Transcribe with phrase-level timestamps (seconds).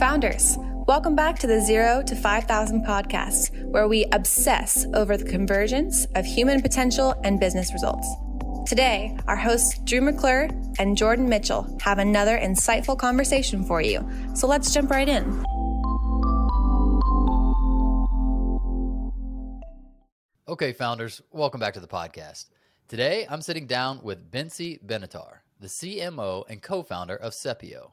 [0.00, 6.06] Founders, welcome back to the Zero to 5,000 podcast, where we obsess over the convergence
[6.14, 8.08] of human potential and business results.
[8.64, 14.08] Today, our hosts Drew McClure and Jordan Mitchell have another insightful conversation for you.
[14.34, 15.44] So let's jump right in.
[20.48, 22.46] Okay, founders, welcome back to the podcast.
[22.88, 27.90] Today, I'm sitting down with Bentsi Benatar, the CMO and co founder of Sepio.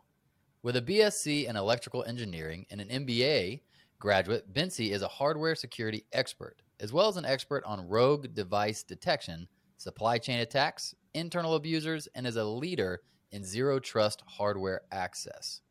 [0.67, 3.61] With a BSc in electrical engineering and an MBA
[3.99, 8.83] graduate, Bentsi is a hardware security expert, as well as an expert on rogue device
[8.83, 12.99] detection, supply chain attacks, internal abusers, and is a leader
[13.31, 15.61] in zero trust hardware access.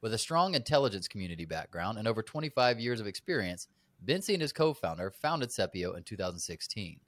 [0.00, 3.66] With a strong intelligence community background and over 25 years of experience,
[4.06, 7.00] Bentsi and his co founder founded Sepio in 2016.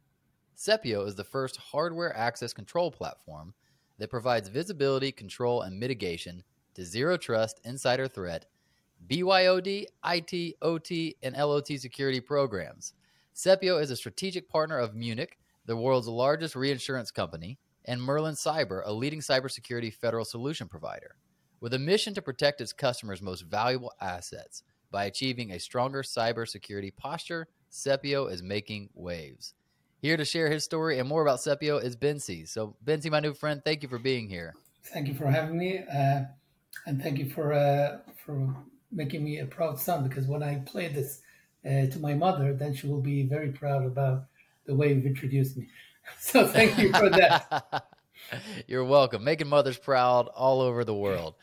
[0.57, 3.55] Sepio is the first hardware access control platform
[3.99, 6.43] that provides visibility, control, and mitigation
[6.79, 8.47] to zero trust, insider threat,
[9.09, 12.93] BYOD, IT, OT, and IoT security programs.
[13.35, 18.83] Sepio is a strategic partner of Munich, the world's largest reinsurance company, and Merlin Cyber,
[18.85, 21.17] a leading cybersecurity federal solution provider.
[21.61, 26.95] With a mission to protect its customers' most valuable assets by achieving a stronger cybersecurity
[26.97, 29.55] posture, Sepio is making waves.
[30.01, 32.47] Here to share his story and more about Sepio is Bentsi.
[32.47, 34.55] So, Bentsi, my new friend, thank you for being here.
[34.85, 35.81] Thank you for having me.
[35.93, 36.21] Uh,
[36.87, 38.55] and thank you for uh, for
[38.91, 40.09] making me a proud son.
[40.09, 41.21] Because when I play this
[41.65, 44.25] uh, to my mother, then she will be very proud about
[44.67, 45.67] the way you've introduced me.
[46.19, 47.85] So thank you for that.
[48.67, 49.23] You're welcome.
[49.23, 51.35] Making mothers proud all over the world.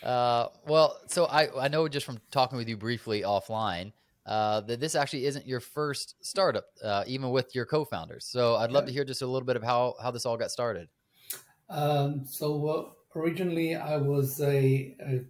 [0.00, 3.92] Uh, well, so I, I know just from talking with you briefly offline
[4.26, 8.24] uh, that this actually isn't your first startup, uh, even with your co-founders.
[8.26, 10.50] So I'd love to hear just a little bit of how, how this all got
[10.50, 10.88] started.
[11.68, 15.24] Um, so uh, originally I was a, a,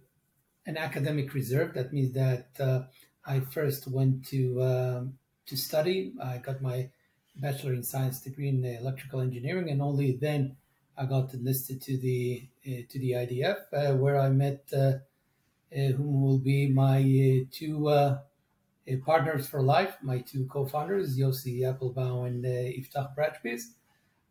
[0.65, 1.73] an academic reserve.
[1.73, 2.83] That means that uh,
[3.25, 5.13] I first went to um,
[5.47, 6.13] to study.
[6.23, 6.89] I got my
[7.35, 10.55] bachelor in science degree in electrical engineering, and only then
[10.97, 15.91] I got enlisted to the uh, to the IDF, uh, where I met uh, uh,
[15.97, 18.17] whom will be my two
[19.05, 23.63] partners for life, my two co-founders, Yossi Appleboum and Iftach Bratspiess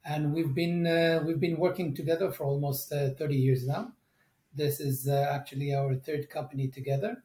[0.04, 3.92] and we've been uh, we've been working together for almost uh, 30 years now.
[4.54, 7.22] This is uh, actually our third company together.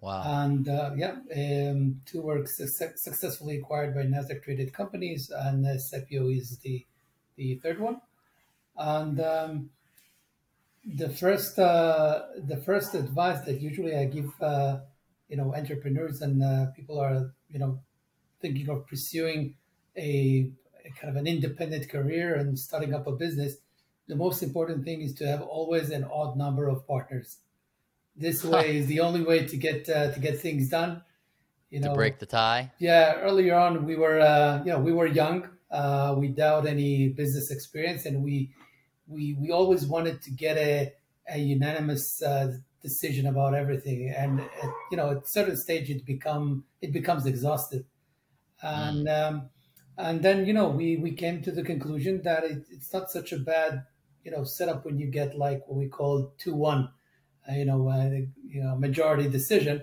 [0.00, 0.22] Wow!
[0.24, 5.70] And uh, yeah, um, two were su- successfully acquired by Nasdaq traded companies, and uh,
[5.76, 6.86] Sepio is the
[7.36, 8.00] the third one.
[8.76, 9.70] And um,
[10.84, 14.32] the first uh, the first advice that usually I give
[15.28, 17.78] you know entrepreneurs and people are you know
[18.40, 19.54] thinking of pursuing
[19.96, 20.50] a
[20.98, 23.56] kind of an independent career and starting up a business,
[24.08, 27.38] the most important thing is to have always an odd number of partners.
[28.16, 31.02] This way is the only way to get uh, to get things done.
[31.70, 32.72] You know, to break the tie.
[32.78, 37.50] Yeah, earlier on we were uh, you know we were young, uh, without any business
[37.50, 38.50] experience, and we
[39.06, 40.92] we we always wanted to get a
[41.28, 42.52] a unanimous uh,
[42.82, 44.12] decision about everything.
[44.16, 47.84] And at, you know, at certain stage, it become it becomes exhaustive,
[48.60, 49.06] and.
[49.06, 49.28] Mm.
[49.28, 49.50] Um,
[49.96, 53.32] and then you know we we came to the conclusion that it, it's not such
[53.32, 53.84] a bad
[54.24, 56.90] you know setup when you get like what we call two one,
[57.48, 58.10] uh, you know uh,
[58.48, 59.82] you know majority decision,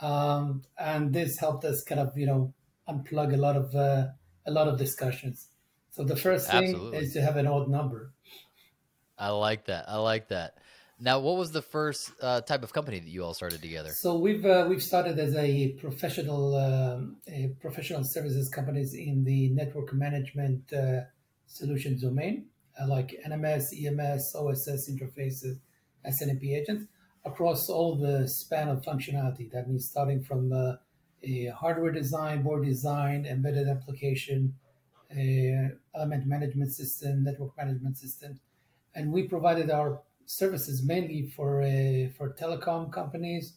[0.00, 2.52] um, and this helped us kind of you know
[2.88, 4.08] unplug a lot of uh,
[4.46, 5.48] a lot of discussions.
[5.90, 6.98] So the first thing Absolutely.
[6.98, 8.12] is to have an odd number.
[9.18, 9.84] I like that.
[9.88, 10.56] I like that.
[11.02, 13.90] Now, what was the first uh, type of company that you all started together?
[13.90, 19.48] So we've uh, we've started as a professional um, a professional services companies in the
[19.48, 21.04] network management uh,
[21.46, 22.46] solutions domain,
[22.78, 25.58] uh, like NMS, EMS, OSS interfaces,
[26.06, 26.84] SNMP agents
[27.24, 29.50] across all the span of functionality.
[29.50, 30.74] That means starting from uh,
[31.22, 34.54] a hardware design, board design, embedded application,
[35.94, 38.38] element management system, network management system,
[38.94, 40.00] and we provided our
[40.30, 43.54] services mainly for uh, for telecom companies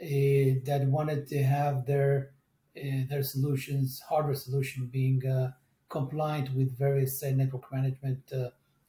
[0.00, 2.30] uh, that wanted to have their
[2.76, 5.50] uh, their solutions, hardware solution, being uh,
[5.88, 8.32] compliant with various uh, network management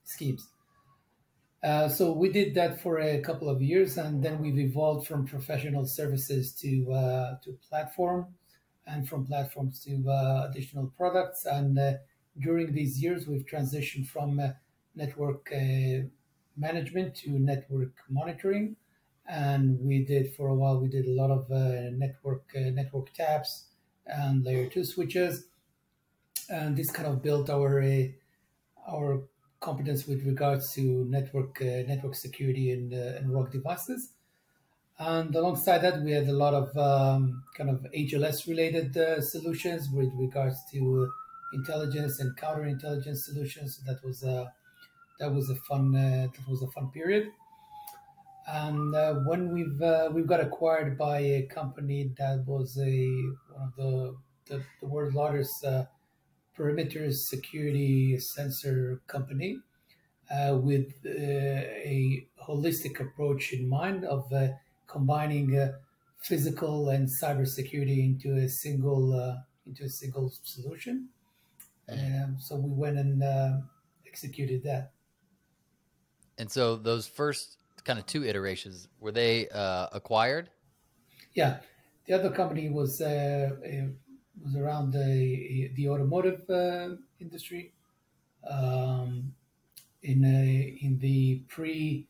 [0.04, 0.48] schemes.
[1.98, 5.86] so we did that for a couple of years, and then we've evolved from professional
[5.86, 6.70] services to
[7.44, 8.28] to platform,
[8.86, 9.94] and from platforms to
[10.48, 11.46] additional products.
[11.46, 11.80] And
[12.40, 14.30] during these years, we've transitioned from
[14.96, 15.44] network
[16.58, 18.76] management to network monitoring.
[19.28, 23.14] And we did for a while, we did a lot of uh, network uh, network
[23.14, 23.66] taps
[24.06, 25.46] and layer two switches.
[26.50, 28.08] And this kind of built our uh,
[28.88, 29.24] our
[29.60, 34.12] competence with regards to network uh, network security and, uh, and rogue devices.
[34.98, 39.90] And alongside that, we had a lot of um, kind of HLS related uh, solutions
[39.92, 41.12] with regards to
[41.54, 43.82] intelligence and counterintelligence solutions.
[43.86, 44.54] That was a
[45.20, 47.32] that was a fun uh, that was a fun period.
[48.48, 53.08] And uh, when we've uh, we've got acquired by a company that was a
[53.54, 54.16] one of the
[54.48, 55.86] the, the world's largest uh,
[56.56, 59.60] perimeter security sensor company
[60.32, 64.48] uh, with uh, a holistic approach in mind of uh,
[64.88, 65.74] combining uh,
[66.20, 69.36] physical and cybersecurity into a single uh,
[69.68, 71.10] into a single solution.
[71.90, 73.24] Um, so we went and
[74.08, 74.92] executed that.
[76.38, 79.48] And so those first kind of two iterations were they
[79.92, 80.50] acquired?
[81.34, 81.58] Yeah,
[82.06, 87.74] the other company was was around the the automotive uh, industry.
[88.50, 89.34] Um,
[90.06, 92.08] in a, in the pre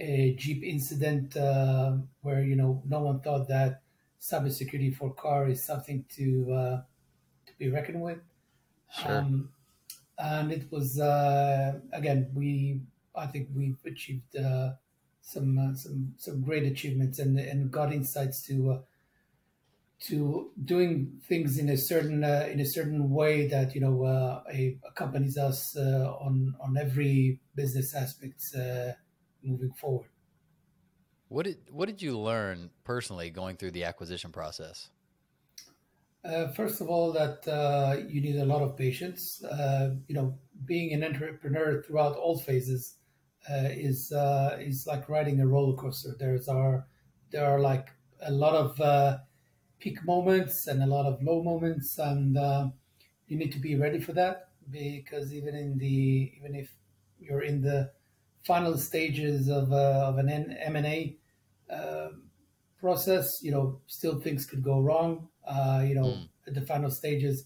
[0.00, 3.82] uh, Jeep incident, uh, where you know no one thought that
[4.20, 6.76] cybersecurity for car is something to uh,
[7.46, 8.18] to be reckoned with.
[8.90, 9.18] Sure.
[9.18, 9.50] Um,
[10.18, 12.80] and it was uh, again we
[13.16, 14.72] I think we've achieved uh,
[15.20, 18.82] some some some great achievements and and got insights to
[19.98, 24.42] to doing things in a certain uh, in a certain way that you know uh,
[24.52, 28.92] a, accompanies us uh, on on every business aspects uh,
[29.42, 30.08] moving forward.
[31.28, 34.90] What did what did you learn personally going through the acquisition process?
[36.24, 39.42] Uh, first of all, that uh, you need a lot of patience.
[40.08, 42.96] you know, being an entrepreneur throughout all phases
[43.50, 44.12] is
[44.60, 46.14] is like riding a roller coaster.
[46.18, 46.86] There's are
[47.30, 47.88] there are like
[48.20, 49.20] a lot of
[49.78, 52.68] peak moments and a lot of low moments, and uh,
[53.28, 56.72] you need to be ready for that because even in the even if
[57.18, 57.90] you're in the
[58.46, 61.16] final stages of, uh, of an M and A
[61.70, 62.22] um,
[62.80, 65.28] process, you know, still things could go wrong.
[65.46, 66.28] Uh, you know, mm.
[66.46, 67.44] at the final stages,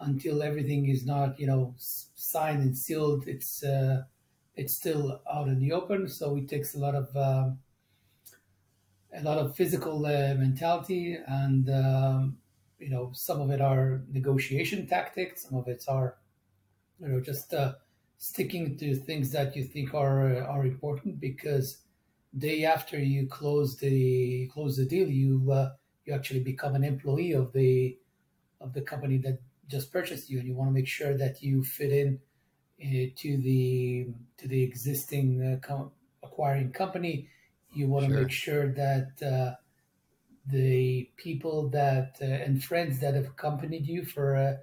[0.00, 4.02] until everything is not, you know, signed and sealed, it's uh,
[4.56, 6.08] it's still out in the open.
[6.08, 7.58] So it takes a lot of um,
[9.12, 12.38] a lot of physical uh, mentality, and um,
[12.78, 16.16] you know, some of it are negotiation tactics, some of it are,
[17.00, 17.74] you know, just uh,
[18.18, 21.78] sticking to things that you think are uh, are important because
[22.38, 25.70] day after you close the close the deal, you uh,
[26.04, 27.98] you actually become an employee of the
[28.60, 31.62] of the company that just purchased you, and you want to make sure that you
[31.62, 32.18] fit in
[32.80, 35.92] to the to the existing uh, co-
[36.22, 37.28] acquiring company
[37.72, 38.16] you want to sure.
[38.20, 39.54] make sure that uh,
[40.46, 44.56] the people that uh, and friends that have accompanied you for uh,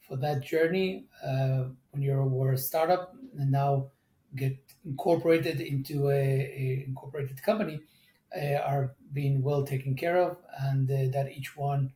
[0.00, 3.90] for that journey uh, when you were a startup and now
[4.36, 7.80] get incorporated into a, a incorporated company
[8.36, 11.92] uh, are being well taken care of and uh, that each one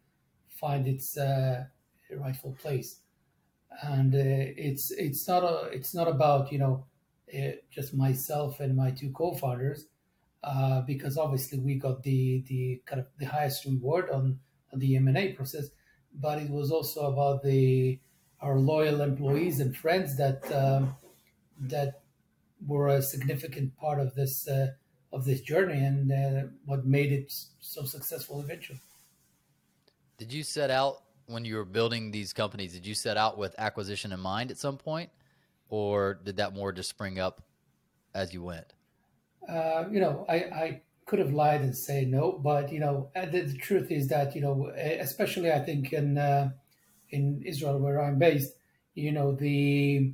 [0.49, 1.17] find its
[2.11, 3.03] rightful place
[3.83, 6.85] and it's it's not a it's not about you know
[7.71, 9.87] just myself and my two co-founders
[10.43, 14.39] uh, because obviously we got the the kind of the highest reward on,
[14.73, 15.67] the M and A process,
[16.15, 17.99] but it was also about the
[18.41, 20.95] our loyal employees and friends that um,
[21.59, 22.03] that
[22.65, 24.69] were a significant part of this uh,
[25.13, 28.81] of this journey and uh, what made it so successful eventually.
[30.19, 32.73] Did you set out when you were building these companies?
[32.73, 35.11] Did you set out with acquisition in mind at some point,
[35.69, 37.43] or did that more just spring up
[38.15, 38.73] as you went?
[39.49, 43.27] Uh, you know, I, I could have lied and say no, but you know, uh,
[43.27, 46.51] the, the truth is that you know, especially I think in uh,
[47.11, 48.53] in Israel where I'm based,
[48.95, 50.13] you know, the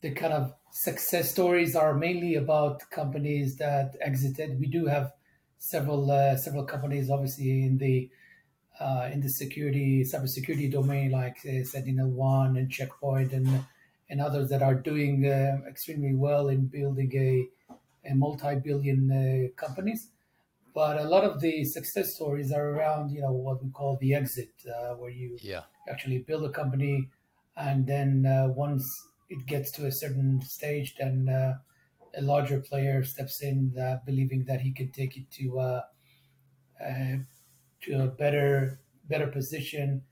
[0.00, 4.58] the kind of success stories are mainly about companies that exited.
[4.58, 5.12] We do have
[5.58, 8.10] several uh, several companies, obviously in the
[8.80, 13.64] uh, in the security cybersecurity domain, like uh, Sentinel One and Checkpoint and
[14.08, 20.08] and others that are doing uh, extremely well in building a and multi-billion uh, companies.
[20.74, 24.14] But a lot of the success stories are around, you know, what we call the
[24.14, 25.62] exit, uh, where you yeah.
[25.88, 27.08] actually build a company,
[27.56, 28.84] and then uh, once
[29.28, 31.58] it gets to a certain stage, then uh,
[32.16, 33.74] a larger player steps in,
[34.06, 35.82] believing that he can take it to uh,
[37.82, 40.02] to a better better position,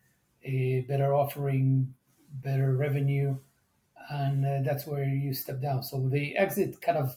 [0.42, 1.94] a better offering,
[2.32, 3.36] better revenue,
[4.10, 5.82] and that's where you step down.
[5.82, 7.16] So the exit kind of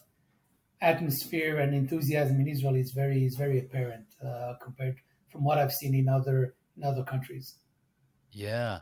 [0.80, 4.96] atmosphere and enthusiasm in Israel is very is very apparent uh, compared
[5.30, 7.54] from what I've seen in other in other countries.
[8.32, 8.80] Yeah,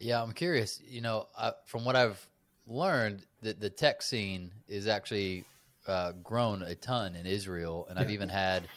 [0.00, 0.22] yeah.
[0.22, 0.80] I'm curious.
[0.86, 2.26] You know, uh, from what I've
[2.66, 5.44] learned, that the tech scene is actually
[5.86, 8.68] uh, grown a ton in Israel, and I've even had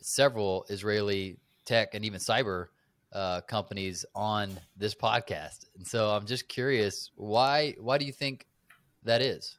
[0.00, 2.66] several Israeli tech and even cyber
[3.12, 8.46] uh, companies on this podcast, and so I'm just curious why why do you think
[9.04, 9.58] that is?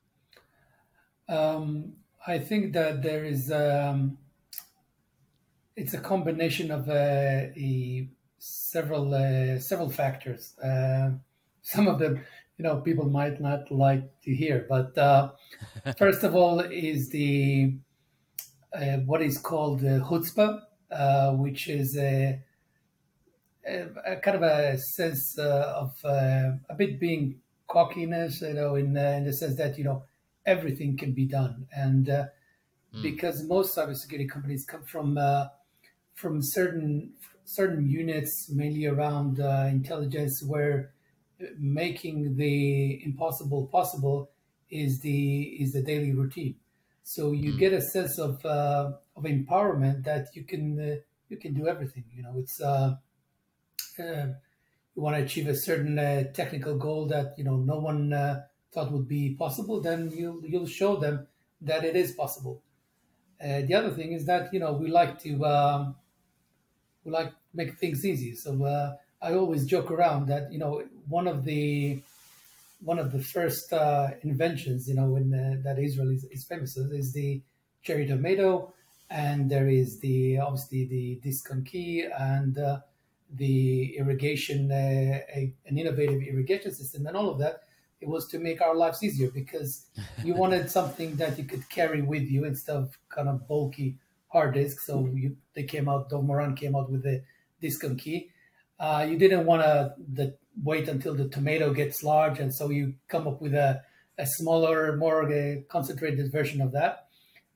[1.30, 1.94] Um,
[2.26, 4.18] I think that there is um,
[5.76, 6.94] it's a combination of uh,
[7.56, 8.08] a,
[8.38, 10.58] several uh, several factors.
[10.60, 11.12] Uh,
[11.62, 12.22] some of them,
[12.58, 15.32] you know, people might not like to hear, but uh,
[15.98, 17.76] first of all is the
[18.74, 20.62] uh, what is called the chutzpah,
[20.94, 22.40] uh, which is a,
[23.68, 29.26] a, a, kind of a sense of a bit being cockiness, you know, in in
[29.26, 30.04] the sense that you know
[30.46, 32.28] everything can be done, and mm.
[33.02, 35.18] because most cybersecurity companies come from
[36.14, 37.14] from certain
[37.46, 40.92] certain units, mainly around uh, intelligence, where
[41.58, 44.30] making the impossible possible
[44.70, 46.56] is the is the daily routine.
[47.04, 47.60] So you mm.
[47.60, 50.96] get a sense of uh, of empowerment that you can uh,
[51.30, 52.04] you can do everything.
[52.16, 52.96] You know, it's uh,
[54.00, 54.28] uh
[54.96, 58.44] you want to achieve a certain uh, technical goal that you know no one uh,
[58.72, 59.82] thought would be possible.
[59.82, 61.28] Then you'll you'll show them
[61.62, 62.62] that it is possible.
[63.40, 65.96] the other thing is that you know we like to um,
[67.04, 68.36] we like make things easy.
[68.36, 72.02] So uh, I always joke around that you know one of the
[72.84, 77.14] one of the first uh, inventions you know uh, that Israel is, is famous is
[77.14, 77.42] the
[77.84, 78.74] cherry tomato,
[79.10, 82.80] and there is the obviously the disc on key and uh,
[83.36, 87.64] the irrigation uh, a, an innovative irrigation system and all of that.
[88.02, 89.86] It was to make our lives easier because
[90.24, 93.98] you wanted something that you could carry with you instead of kind of bulky
[94.34, 94.82] hard disk.
[94.82, 97.24] So you, they came out, Dov Moran came out with the
[97.62, 98.32] disk on key.
[98.80, 103.28] Uh, you didn't want to wait until the tomato gets large, and so you come
[103.28, 103.82] up with a,
[104.18, 107.03] a smaller, more uh, concentrated version of that.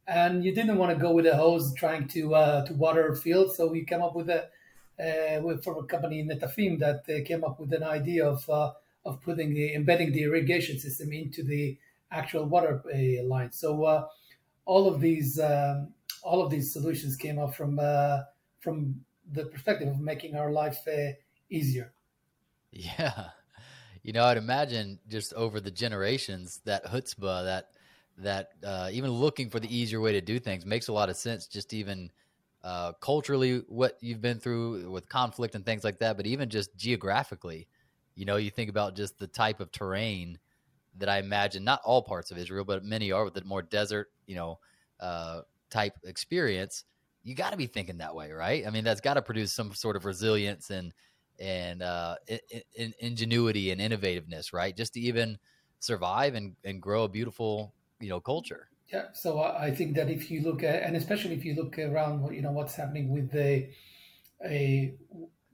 [0.07, 3.57] And you didn't want to go with a hose trying to uh, to water fields,
[3.57, 4.43] so we came up with a
[4.99, 8.71] uh, with, from a company Netafim that uh, came up with an idea of uh,
[9.05, 11.77] of putting the, embedding the irrigation system into the
[12.11, 12.81] actual water
[13.25, 13.51] line.
[13.51, 14.07] So
[14.65, 18.19] all of these um, all of these solutions came up from uh,
[18.59, 21.13] from the perspective of making our life uh,
[21.49, 21.91] easier.
[22.71, 23.29] Yeah,
[24.03, 27.69] you know, I'd imagine just over the generations that chutzpah, that
[28.17, 31.15] that uh, even looking for the easier way to do things makes a lot of
[31.15, 31.47] sense.
[31.47, 32.11] Just even
[32.63, 36.75] uh, culturally, what you've been through with conflict and things like that, but even just
[36.75, 37.67] geographically,
[38.15, 40.39] you know, you think about just the type of terrain
[40.97, 44.09] that I imagine not all parts of Israel, but many are with the more desert,
[44.25, 44.59] you know,
[44.99, 46.83] uh, type experience,
[47.23, 48.65] you got to be thinking that way, right?
[48.65, 50.93] I mean, that's got to produce some sort of resilience and
[51.39, 54.75] and uh, in, in ingenuity and innovativeness, right?
[54.75, 55.37] Just to even
[55.79, 58.69] survive and, and grow a beautiful, you know, culture.
[58.91, 59.07] Yeah.
[59.13, 62.41] So I think that if you look at, and especially if you look around, you
[62.41, 63.67] know, what's happening with the
[64.45, 64.93] a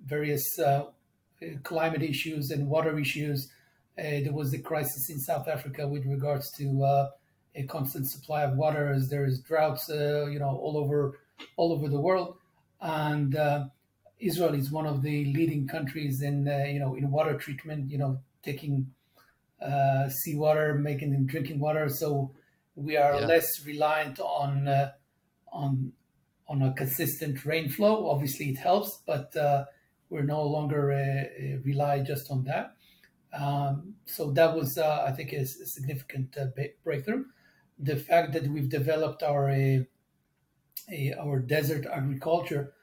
[0.06, 0.86] various uh,
[1.64, 3.50] climate issues and water issues.
[3.98, 7.10] Uh, there was the crisis in South Africa with regards to uh,
[7.56, 11.20] a constant supply of water as there's droughts, uh, you know, all over
[11.58, 12.38] all over the world,
[12.82, 13.66] and uh,
[14.20, 17.92] Israel is one of the leading countries in uh, you know in water treatment.
[17.92, 18.92] You know, taking
[19.62, 22.32] uh, seawater, making them drinking water, so
[22.76, 23.26] we are yeah.
[23.26, 24.92] less reliant on uh,
[25.52, 25.94] on
[26.48, 28.10] on a consistent rain flow.
[28.10, 29.66] Obviously, it helps, but uh,
[30.10, 31.30] we're no longer
[31.64, 32.76] rely just on that.
[33.34, 36.36] Um, so that was, I think, a, a significant
[36.84, 37.24] breakthrough
[37.80, 39.86] the fact that we've developed our a,
[41.20, 42.74] our desert agriculture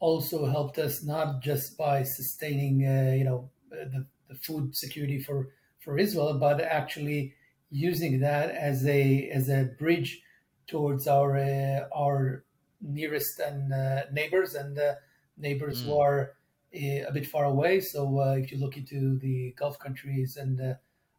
[0.00, 5.50] also helped us not just by sustaining uh, you know the, the food security for
[5.84, 7.34] for Israel, but actually
[7.70, 10.22] using that as a as a bridge
[10.66, 12.44] towards our uh, our
[12.80, 14.94] nearest and uh, neighbors and uh,
[15.36, 15.86] neighbors mm.
[15.86, 16.32] who are
[16.74, 17.80] uh, a bit far away.
[17.80, 20.76] So uh, if you look into the Gulf countries and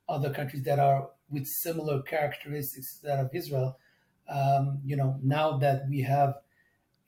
[0.08, 3.78] other countries that are with similar characteristics that of Israel.
[4.30, 6.36] Um, you know, now that we have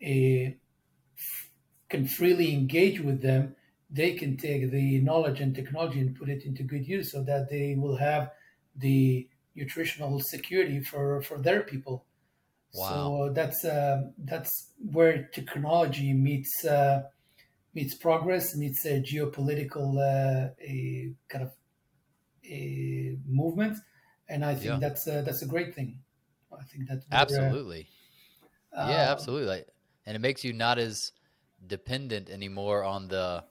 [0.02, 0.58] a
[1.90, 3.56] can freely engage with them,
[3.90, 7.50] they can take the knowledge and technology and put it into good use, so that
[7.50, 8.32] they will have
[8.76, 12.06] the nutritional security for for their people.
[12.74, 12.90] Wow.
[12.90, 17.04] So that's uh, that's where technology meets uh,
[17.74, 21.52] meets progress, meets a geopolitical uh, a kind of
[22.46, 23.78] a movement
[24.30, 24.80] and I think yeah.
[24.80, 26.00] that's a, that's a great thing.
[26.52, 27.88] I think that absolutely,
[28.74, 29.64] uh, yeah, absolutely,
[30.06, 31.12] and it makes you not as
[31.66, 33.44] dependent anymore on the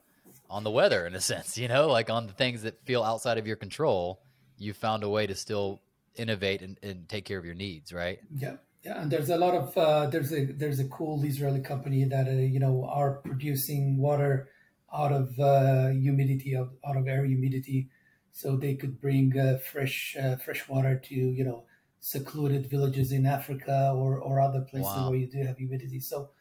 [0.49, 1.57] on the weather in a sense.
[1.57, 4.21] You know, like on the things that feel outside of your control.
[4.59, 5.81] You found a way to still
[6.15, 8.17] innovate and, and take care of your needs, right?
[8.35, 12.03] Yeah, Yeah, and there's a lot of uh, there's a there's a cool Israeli company
[12.05, 14.49] that uh, you know are producing water
[14.93, 17.89] out of uh, humidity of out of air humidity,
[18.31, 21.65] so they could bring uh, fresh uh, fresh water to you know
[21.99, 25.09] secluded villages in Africa or or other places Wow.
[25.09, 25.99] where you do have humidity.
[25.99, 26.31] So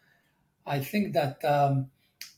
[0.67, 1.91] I think that, um,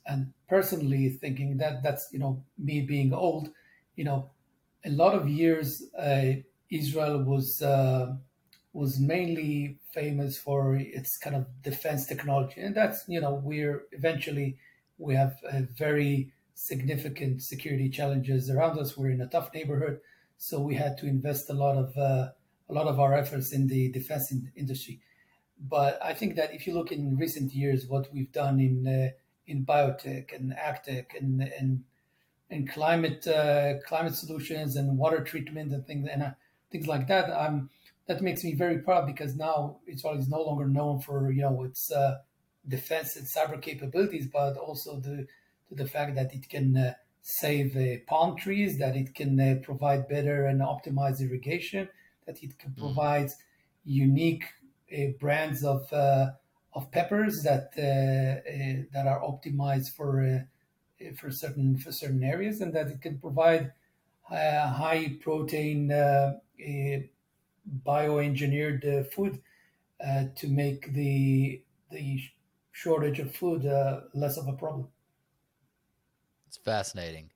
[0.06, 3.50] and personally thinking that that's you know me being old,
[3.96, 4.30] you know,
[4.84, 6.32] a lot of years uh,
[6.70, 8.14] Israel was uh,
[8.72, 14.56] was mainly famous for its kind of defense technology, and that's you know we're eventually
[14.98, 15.36] we have
[15.76, 18.96] very significant security challenges around us.
[18.96, 20.00] We're in a tough neighborhood,
[20.36, 22.30] so we had to invest a lot of uh,
[22.68, 25.00] a lot of our efforts in the defense in- industry.
[25.60, 29.10] But I think that if you look in recent years, what we've done in uh,
[29.48, 31.84] in biotech and agtech and and
[32.50, 36.30] and climate uh, climate solutions and water treatment and things and uh,
[36.70, 37.70] things like that, um,
[38.06, 41.64] that makes me very proud because now Israel is no longer known for you know
[41.64, 42.18] its uh,
[42.66, 45.26] defense and cyber capabilities, but also the
[45.68, 49.56] to the fact that it can uh, save uh, palm trees, that it can uh,
[49.62, 51.88] provide better and optimize irrigation,
[52.26, 52.78] that it can Mm.
[52.78, 53.30] provide
[53.84, 54.44] unique
[54.92, 56.30] uh, brands of uh,
[56.78, 57.82] of peppers that uh,
[58.54, 63.18] uh, that are optimized for uh, for certain for certain areas, and that it can
[63.18, 63.72] provide
[64.30, 66.98] uh, high protein uh, uh,
[67.84, 69.42] bioengineered uh, food
[70.06, 72.20] uh, to make the the
[72.72, 74.88] shortage of food uh, less of a problem.
[76.46, 77.30] It's fascinating.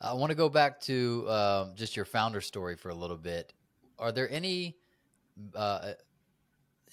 [0.00, 3.52] I want to go back to um, just your founder story for a little bit.
[3.98, 4.78] Are there any
[5.54, 5.92] uh,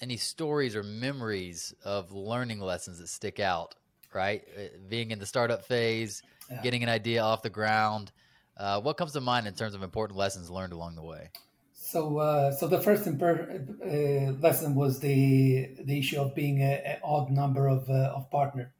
[0.00, 3.74] any stories or memories of learning lessons that stick out?
[4.12, 6.62] Right, Uh, being in the startup phase, Yeah.
[6.62, 8.10] getting an idea off the ground.
[8.56, 11.30] Uh, what comes to mind in terms of important lessons learned along the way?
[11.72, 13.48] So, uh, so the first imper-
[13.80, 18.72] uh, lesson was the the issue of being an odd number of uh, of partner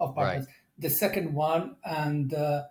[0.00, 0.46] of partners.
[0.78, 2.64] The second one, and uh,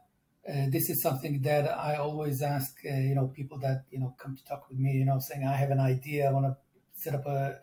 [0.48, 4.14] uh, this is something that I always ask, uh, you know, people that you know
[4.18, 6.58] come to talk with me, you know, saying I have an idea, I want to
[6.94, 7.60] set up a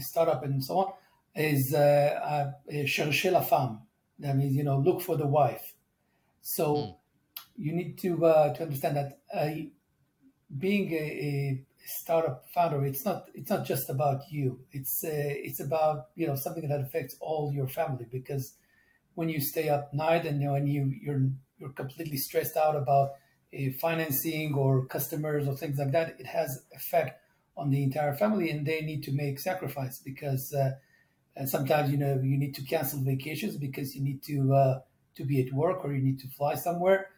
[0.00, 0.92] startup and so on,
[1.34, 3.80] is uh, uh, chercher la femme.
[4.18, 5.74] That means you know, look for the wife.
[6.42, 6.96] So Mm.
[7.56, 9.18] you need to uh, to understand that.
[9.32, 9.50] Uh,
[10.58, 14.60] being a, a startup founder, it's not it's not just about you.
[14.72, 18.54] It's uh, it's about you know something that affects all your family because
[19.14, 21.22] when you stay up night and you know and you you're
[21.58, 23.10] you're completely stressed out about
[23.54, 27.19] uh, financing or customers or things like that, it has effect
[27.60, 30.70] on the entire family and they need to make sacrifice because uh,
[31.44, 34.80] sometimes you know you need to cancel vacations because you need to uh,
[35.14, 37.10] to be at work or you need to fly somewhere.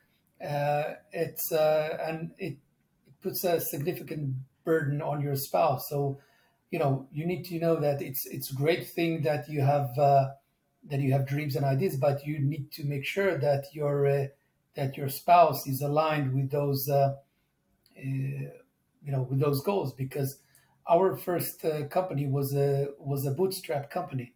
[0.45, 2.57] Uh, it's uh, and it
[3.23, 5.89] puts a significant burden on your spouse.
[5.89, 6.19] So,
[6.73, 9.97] you know, you need to know that it's it's a great thing that you have
[9.97, 10.31] uh,
[10.91, 14.27] that you have dreams and ideas, but you need to make sure that your uh,
[14.75, 16.89] that your spouse is aligned with those
[19.05, 19.93] you know with those goals.
[19.93, 20.39] Because
[20.89, 24.35] our first uh, company was a was a bootstrap company,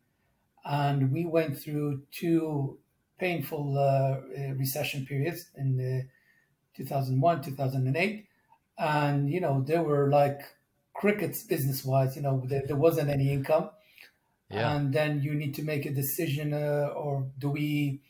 [0.64, 2.78] and we went through two
[3.18, 6.06] painful uh, uh, recession periods in uh,
[6.76, 8.26] 2001 2008
[8.78, 10.40] and you know they were like
[10.94, 13.70] crickets business wise you know there, there wasn't any income
[14.50, 14.76] Yeah.
[14.76, 18.00] and then you need to make a decision uh, or do we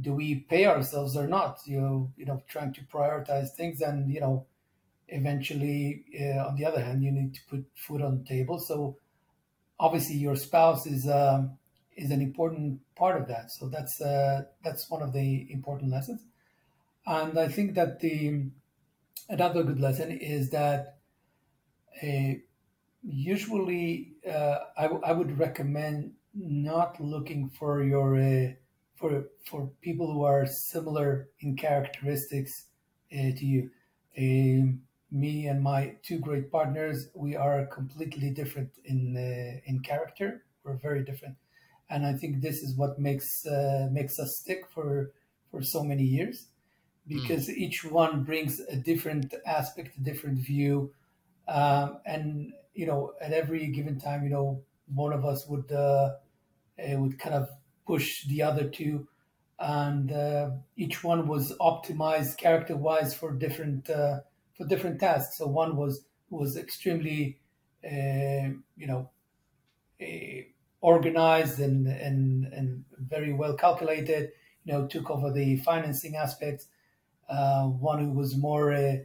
[0.00, 4.10] do we pay ourselves or not you know you know trying to prioritize things and
[4.12, 4.46] you know
[5.10, 8.58] eventually uh, on the other hand you need to put food on the table.
[8.58, 8.96] So
[9.78, 11.58] obviously your spouse is um,
[11.96, 13.50] is an important part of that.
[13.50, 16.22] So that's uh, that's one of the important lessons.
[17.06, 18.44] And i think that the
[19.28, 20.98] another good lesson is that
[22.02, 22.34] uh,
[23.02, 28.52] usually uh, I, w- I would recommend not looking for your uh,
[28.96, 32.66] for for people who are similar in characteristics
[33.10, 33.70] to you.
[34.18, 40.44] Um, me and my two great partners, we are completely different in uh, in character.
[40.64, 41.36] We're very different,
[41.88, 45.12] and I think this is what makes uh, makes us stick for
[45.50, 46.46] for so many years
[47.06, 50.92] because each one brings a different aspect, a different view,
[51.48, 54.62] um, and you know, at every given time, you know,
[54.94, 56.14] one of us would uh,
[56.78, 57.48] uh, would kind of
[57.86, 59.08] push the other two,
[59.58, 64.20] and uh, each one was optimized character-wise for different uh,
[64.60, 65.38] for different tasks.
[65.38, 67.40] So one was was extremely,
[67.84, 69.10] uh, you know,
[70.00, 70.42] uh,
[70.80, 74.32] organized and and and very well calculated.
[74.64, 76.68] You know, took over the financing aspects
[77.28, 78.98] uh, one who was more uh,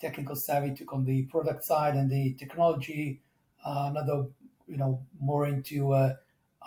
[0.00, 3.22] technical savvy took on the product side and the technology.
[3.64, 4.28] uh, another
[4.68, 6.16] you know more into uh,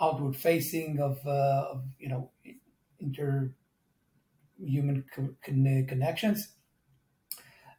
[0.00, 2.30] outward facing of, uh, of you know
[3.00, 3.54] inter
[4.58, 6.56] human co- con- connections.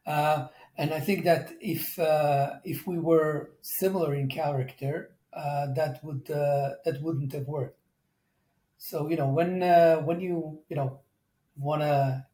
[0.06, 6.02] Uh, and I think that if uh, if we were similar in character, uh, that
[6.04, 7.78] would that wouldn't have worked.
[8.78, 9.60] So you know when
[10.06, 11.00] when you you know
[11.56, 12.26] want to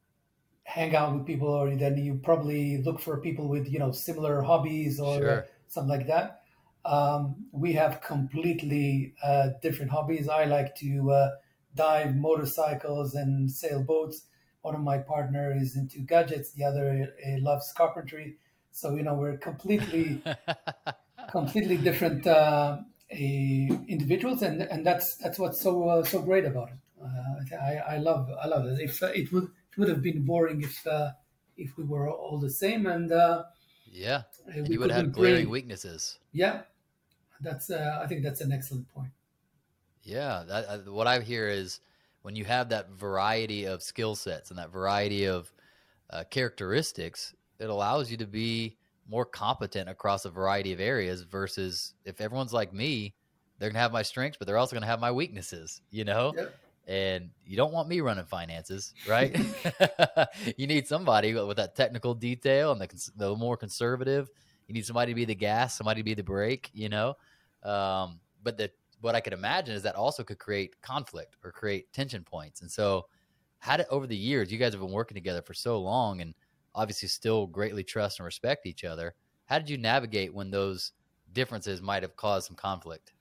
[0.64, 4.42] hang out with people, or then you probably look for people with you know similar
[4.42, 5.46] hobbies or Sure.
[5.68, 6.42] something like that.
[6.84, 10.28] Um, we have completely uh, different hobbies.
[10.28, 11.30] I like to uh,
[11.74, 14.24] dive motorcycles and sail boats.
[14.62, 16.52] One of my partner is into gadgets.
[16.52, 18.36] The other uh, loves carpentry.
[18.72, 20.22] So you know we're completely
[21.30, 22.78] completely different uh,
[23.12, 26.78] uh, individuals, and and that's that's what's so uh, so great about it.
[27.02, 28.80] Uh, I, I love I love it.
[28.80, 31.12] If uh, it would it would have been boring if uh,
[31.56, 33.44] if we were all the same, and uh,
[33.90, 34.22] yeah.
[34.46, 36.18] we And you would have glaring weaknesses.
[36.32, 36.62] Yeah,
[37.40, 39.12] that's uh, I think that's an excellent point.
[40.02, 41.80] Yeah, that, uh, what I hear is
[42.28, 45.50] when you have that variety of skill sets and that variety of
[46.10, 48.76] uh, characteristics, it allows you to be
[49.08, 51.22] more competent across a variety of areas.
[51.22, 53.14] Versus if everyone's like me,
[53.58, 55.80] they're gonna have my strengths, but they're also gonna have my weaknesses.
[55.90, 56.54] You know, Yep.
[56.86, 59.34] and you don't want me running finances, right?
[60.58, 64.28] you need somebody with that technical detail and the, the more conservative.
[64.66, 67.14] You need somebody to be the gas, somebody to be the brake, you know.
[67.62, 71.92] Um, but the what I could imagine is that also could create conflict or create
[71.92, 72.60] tension points.
[72.60, 73.06] And so,
[73.60, 76.34] had it over the years, you guys have been working together for so long, and
[76.74, 79.14] obviously still greatly trust and respect each other.
[79.46, 80.92] How did you navigate when those
[81.32, 83.12] differences might have caused some conflict?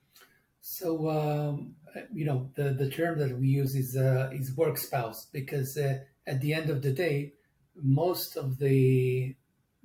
[0.60, 1.74] So um,
[2.12, 6.00] you know the the term that we use is uh, is work spouse because uh,
[6.26, 7.32] at the end of the day,
[7.74, 9.34] most of the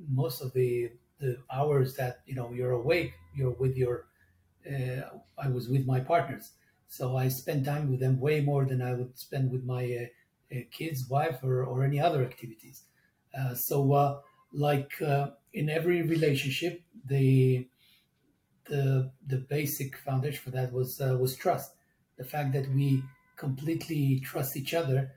[0.09, 4.05] most of the the hours that you know you're awake, you're with your.
[4.67, 6.51] Uh, I was with my partners,
[6.87, 10.55] so I spend time with them way more than I would spend with my uh,
[10.55, 12.83] uh, kids, wife, or or any other activities.
[13.37, 14.19] Uh, so, uh,
[14.53, 14.91] like
[15.53, 17.67] in every relationship, the
[18.65, 21.73] the the basic foundation for that was was trust.
[22.17, 23.03] The fact that we
[23.35, 25.11] completely trust each other,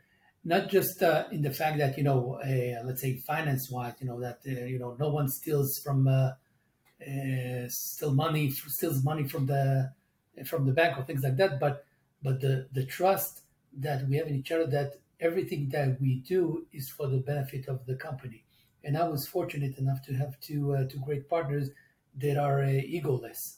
[0.44, 4.06] not just uh, in the fact that you know, uh, let's say finance wise, you
[4.06, 6.09] know that uh, you know no one steals from
[7.02, 9.92] uh, steal money steals money from the
[10.44, 11.85] from the bank or things like that, but
[12.22, 13.42] but the the trust
[13.78, 17.68] that we have in each other that everything that we do is for the benefit
[17.68, 18.44] of the company.
[18.85, 21.70] And I was fortunate enough to have two uh, two great partners
[22.18, 23.56] that are uh, egoless.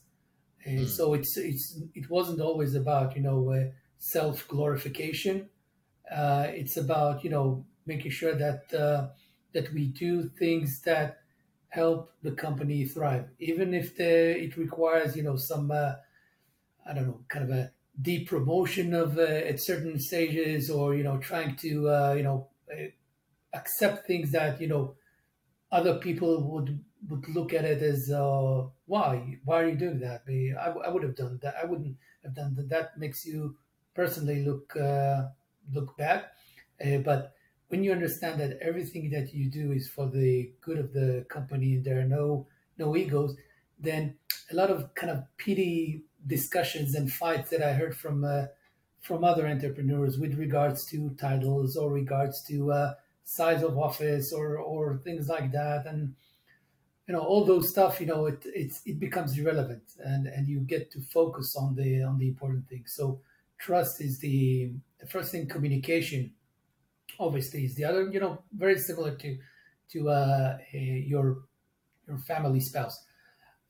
[0.67, 0.87] Mm.
[0.89, 3.65] So it's it's it wasn't always about you know uh,
[3.99, 5.49] self glorification.
[6.11, 9.09] Uh, it's about you know making sure that uh,
[9.53, 11.21] that we do things that
[11.79, 14.13] help the company thrive, even if the,
[14.45, 15.93] it requires you know some uh,
[16.87, 21.05] I don't know kind of a deep promotion of uh, at certain stages, or you
[21.05, 22.89] know trying to uh, you know uh,
[23.55, 24.97] accept things that you know
[25.73, 30.23] other people would would look at it as uh, why why are you doing that?
[30.29, 31.57] I, I would have done that.
[31.63, 32.69] I wouldn't have done that.
[32.71, 33.57] That makes you
[33.95, 35.29] personally look uh,
[35.73, 36.27] look bad.
[36.85, 37.35] Uh, but
[37.69, 41.75] when you understand that everything that you do is for the good of the company
[41.75, 42.47] and there are no
[42.79, 43.37] no egos
[43.79, 44.15] then
[44.51, 48.47] a lot of kind of petty discussions and fights that i heard from uh,
[49.01, 54.59] from other entrepreneurs with regards to titles or regards to uh, size of office or
[54.59, 55.87] or things like that.
[55.87, 56.15] And
[57.07, 60.61] you know all those stuff you know it it's it becomes irrelevant and and you
[60.61, 62.93] get to focus on the on the important things.
[62.95, 63.21] So
[63.59, 66.33] trust is the the first thing communication
[67.19, 69.39] obviously is the other you know very similar to
[69.91, 71.45] to uh, eh, your
[72.07, 73.05] your family spouse.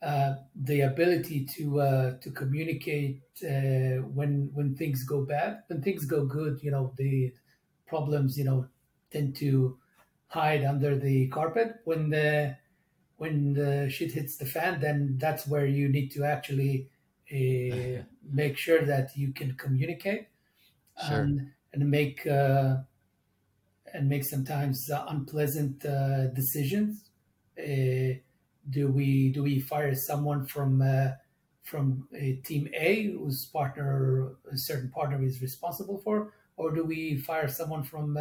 [0.00, 5.62] Uh, the ability to uh, to communicate uh, when when things go bad.
[5.68, 7.32] When things go good you know the
[7.86, 8.68] problems you know
[9.10, 9.78] tend to
[10.28, 11.80] hide under the carpet.
[11.84, 12.56] When the
[13.16, 16.88] when the shit hits the fan then that's where you need to actually
[17.32, 20.28] uh, make sure that you can communicate
[20.96, 21.24] Sure.
[21.24, 22.78] and and make uh,
[23.94, 27.04] and make sometimes uh, unpleasant uh, decisions.
[27.58, 28.18] Uh,
[28.70, 31.12] do we do we fire someone from uh,
[31.64, 32.08] from
[32.44, 37.82] team A whose partner a certain partner is responsible for or do we fire someone
[37.82, 38.18] from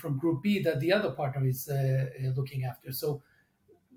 [0.00, 1.68] from group B that the other partner is
[2.36, 2.92] looking after?
[2.92, 3.22] So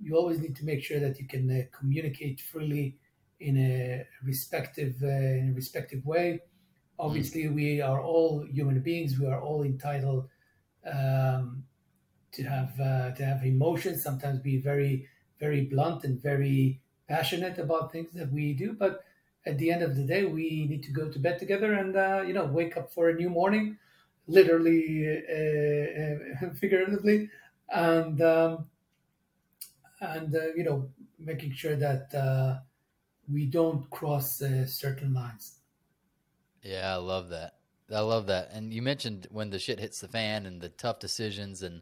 [0.01, 2.97] you always need to make sure that you can uh, communicate freely
[3.39, 6.41] in a respective uh, in a respective way.
[6.99, 9.19] Obviously we are all human beings.
[9.19, 10.27] We are all entitled
[10.87, 11.67] um,
[12.31, 15.07] to have uh, to have emotions sometimes be very
[15.39, 19.05] very blunt and very passionate about things that we do, but
[19.45, 22.23] at the end of the day, we need to go to bed together and uh,
[22.25, 23.77] you know wake up for a new morning,
[24.27, 27.29] literally, uh, uh, figuratively,
[27.69, 28.69] and um,
[30.01, 32.59] and uh, you know making sure that uh,
[33.31, 35.61] we don't cross certain lines.
[36.61, 37.56] Yeah, I love that.
[37.93, 38.49] I love that.
[38.51, 41.81] And you mentioned when the shit hits the fan and the tough decisions and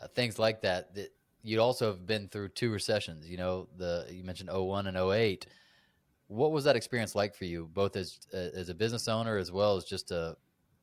[0.00, 0.94] uh, things like that.
[0.94, 3.28] That you'd also have been through two recessions.
[3.28, 5.46] You know, the you mentioned 01 and 08.
[6.28, 9.50] What was that experience like for you, both as uh, as a business owner as
[9.50, 10.36] well as just a,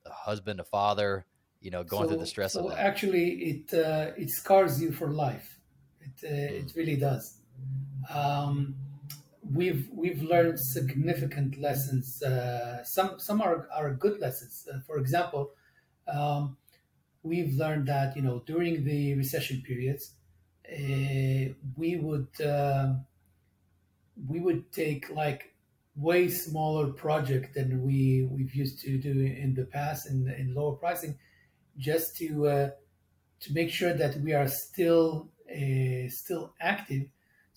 [0.06, 1.26] a husband, a father?
[1.62, 2.80] You know, going so, through the stress so of that.
[2.80, 5.60] Actually, it uh, it scars you for life.
[6.02, 6.66] It uh, Mm.
[6.66, 7.38] it really does.
[8.14, 8.76] Um,
[9.52, 12.22] we've we've learned significant lessons.
[12.22, 14.68] Uh, some some are are good lessons.
[14.72, 15.52] Uh, for example,
[16.08, 16.58] um,
[17.24, 20.14] we've learned that you know during the recession periods,
[20.72, 23.06] uh, we would um
[24.28, 25.54] we would take like
[25.96, 30.76] way smaller project than we we've used to do in the past in in lower
[30.76, 31.18] pricing,
[31.78, 32.70] just to uh,
[33.40, 37.08] to make sure that we are still uh, still active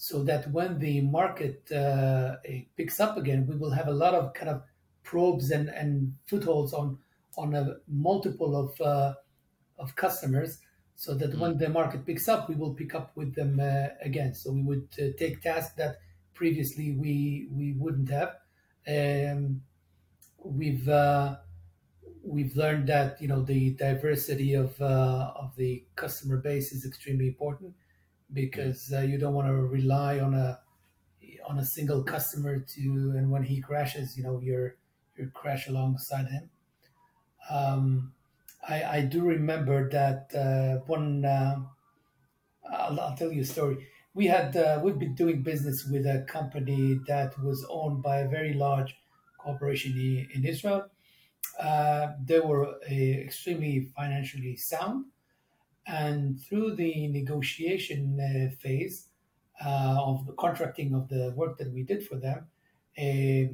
[0.03, 2.37] so that when the market uh,
[2.75, 4.63] picks up again, we will have a lot of kind of
[5.03, 6.97] probes and, and footholds on
[7.37, 9.13] on a multiple of uh,
[9.79, 10.61] of customers,
[10.97, 14.33] so that when the market picks up, we will pick up with them uh, again.
[14.35, 15.99] So we would uh, take tasks that
[16.33, 18.37] previously we we wouldn't have.
[18.89, 19.61] Um,
[20.43, 21.37] we've uh,
[22.25, 27.27] we've learned that you know the diversity of uh, of the customer base is extremely
[27.27, 27.75] important
[28.33, 30.61] because uh, you don't want to rely on a
[31.49, 32.81] on a single customer to
[33.17, 34.77] and when he crashes you know you're
[35.17, 36.51] you crash alongside him.
[37.51, 38.13] Um,
[38.67, 41.61] I, I do remember that uh, one uh,
[42.71, 43.87] I'll, I'll tell you a story.
[44.15, 48.29] We had uh, we've been doing business with a company that was owned by a
[48.29, 48.97] very large
[49.39, 49.93] corporation
[50.35, 50.87] in, Israel.
[51.59, 55.07] Uh, they were uh, extremely financially sound
[55.91, 59.09] and through the negotiation uh, phase
[59.65, 62.47] uh, of the contracting of the work that we did for them,
[62.97, 63.53] uh,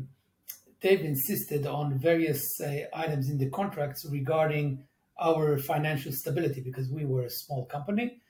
[0.81, 4.85] they've insisted on various uh, items in the contracts regarding
[5.19, 8.21] our financial stability because we were a small company.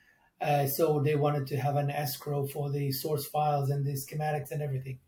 [0.40, 4.52] Uh, so they wanted to have an escrow for the source files and the schematics
[4.52, 4.98] and everything,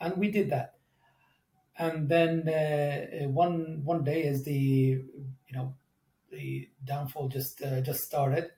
[0.00, 0.74] and we did that.
[1.78, 5.74] And then uh, one one day, as the you know
[6.30, 8.50] the downfall just uh, just started.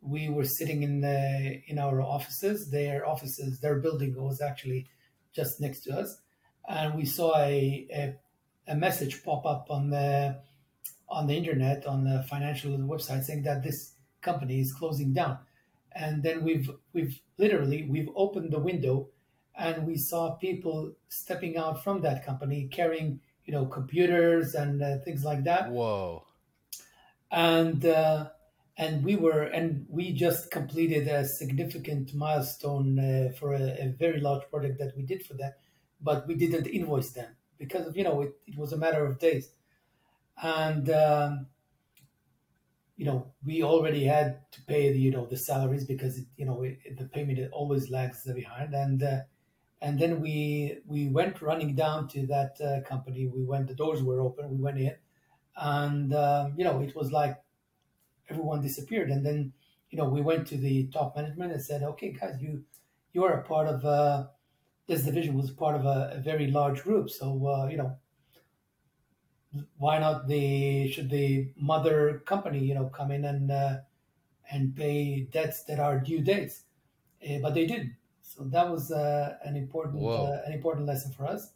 [0.00, 2.70] We were sitting in the, in our offices.
[2.70, 4.86] Their offices, their building was actually
[5.32, 6.18] just next to us,
[6.68, 8.14] and we saw a, a,
[8.68, 10.40] a message pop up on the
[11.08, 15.38] on the internet on the financial website saying that this company is closing down.
[15.92, 19.08] And then we've we've literally we've opened the window,
[19.56, 24.98] and we saw people stepping out from that company carrying you know computers and uh,
[25.04, 26.24] things like that Whoa.
[27.34, 28.28] And uh,
[28.76, 34.20] and we were and we just completed a significant milestone uh, for a, a very
[34.20, 35.52] large project that we did for them,
[36.00, 39.50] but we didn't invoice them because you know it, it was a matter of days,
[40.40, 41.46] and um,
[42.96, 46.46] you know we already had to pay the you know the salaries because it, you
[46.46, 49.02] know it, the payment always lags behind and.
[49.02, 49.20] Uh,
[49.82, 53.26] and then we we went running down to that uh, company.
[53.26, 53.68] We went.
[53.68, 54.48] The doors were open.
[54.48, 54.94] We went in,
[55.56, 57.42] and um, you know it was like
[58.28, 59.10] everyone disappeared.
[59.10, 59.52] And then
[59.90, 62.64] you know we went to the top management and said okay guys you
[63.12, 64.26] you are a part of uh,
[64.86, 67.10] this division was part of a, a very large group.
[67.10, 67.96] So uh, you know
[69.78, 73.76] why not the should the mother company you know come in and uh,
[74.50, 76.64] and pay debts that are due dates?
[77.22, 77.94] Uh, but they didn't.
[78.22, 81.52] So that was uh, an important uh, an important lesson for us.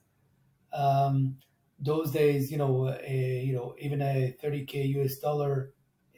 [0.72, 1.36] Um,
[1.78, 5.72] those days, you know, a, you know, even a 30k US dollar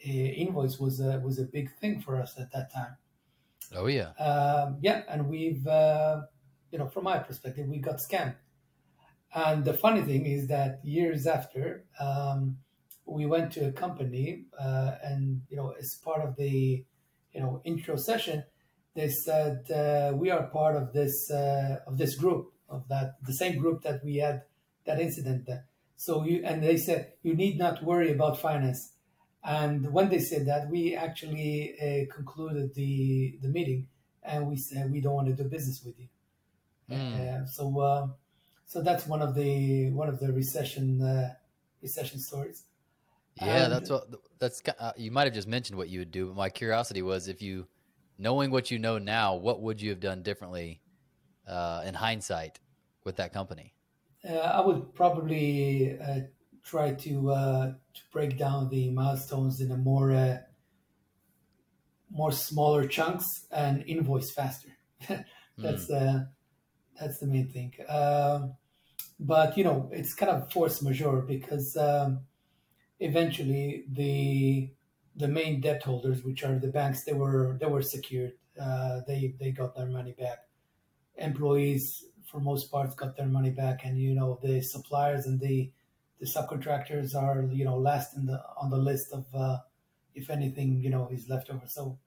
[0.07, 2.97] uh, invoice was a was a big thing for us at that time.
[3.75, 4.11] Oh yeah.
[4.19, 6.23] Um, yeah, and we've, uh,
[6.73, 8.37] you know, from my perspective, we got scammed.
[9.33, 12.59] And the funny thing is that years after, um,
[13.07, 16.85] we went to a company, uh, and you know, as part of the,
[17.33, 18.45] you know, intro session,
[18.95, 23.35] they said uh, we are part of this uh, of this group of that the
[23.35, 24.43] same group that we had
[24.91, 25.49] that incident.
[25.97, 28.93] So you and they said you need not worry about finance.
[29.43, 33.87] And when they said that, we actually uh, concluded the the meeting,
[34.23, 36.09] and we said we don't want to do business with you.
[36.91, 37.15] Mm.
[37.21, 38.09] Uh, so uh,
[38.67, 41.35] so that's one of the one of the recession uh,
[41.83, 42.65] recession stories.
[43.37, 44.05] Yeah, And- that's what
[44.39, 44.63] that's.
[44.79, 47.41] Uh, you might have just mentioned what you would do, but my curiosity was if
[47.41, 47.67] you,
[48.19, 50.83] knowing what you know now, what would you have done differently
[51.47, 52.59] uh, in hindsight
[53.05, 53.75] with that company?
[54.29, 56.21] Uh, I would probably uh,
[56.65, 60.39] try to uh, to break down the milestones in a more uh,
[62.11, 64.69] more smaller chunks and invoice faster.
[65.57, 66.29] that's mm.
[67.01, 67.73] that's the main thing.
[67.89, 68.55] Um,
[69.19, 72.21] but you know, it's kind of force majeure because um,
[72.99, 74.71] eventually the
[75.17, 78.33] the main debt holders, which are the banks, they were they were secured.
[78.61, 80.39] Uh, they they got their money back.
[81.17, 85.71] Employees, for most parts, got their money back, and you know the suppliers and the
[86.21, 89.59] the subcontractors are you know last in the on the list of uh,
[90.15, 91.67] if anything you know is left over.
[91.67, 91.99] So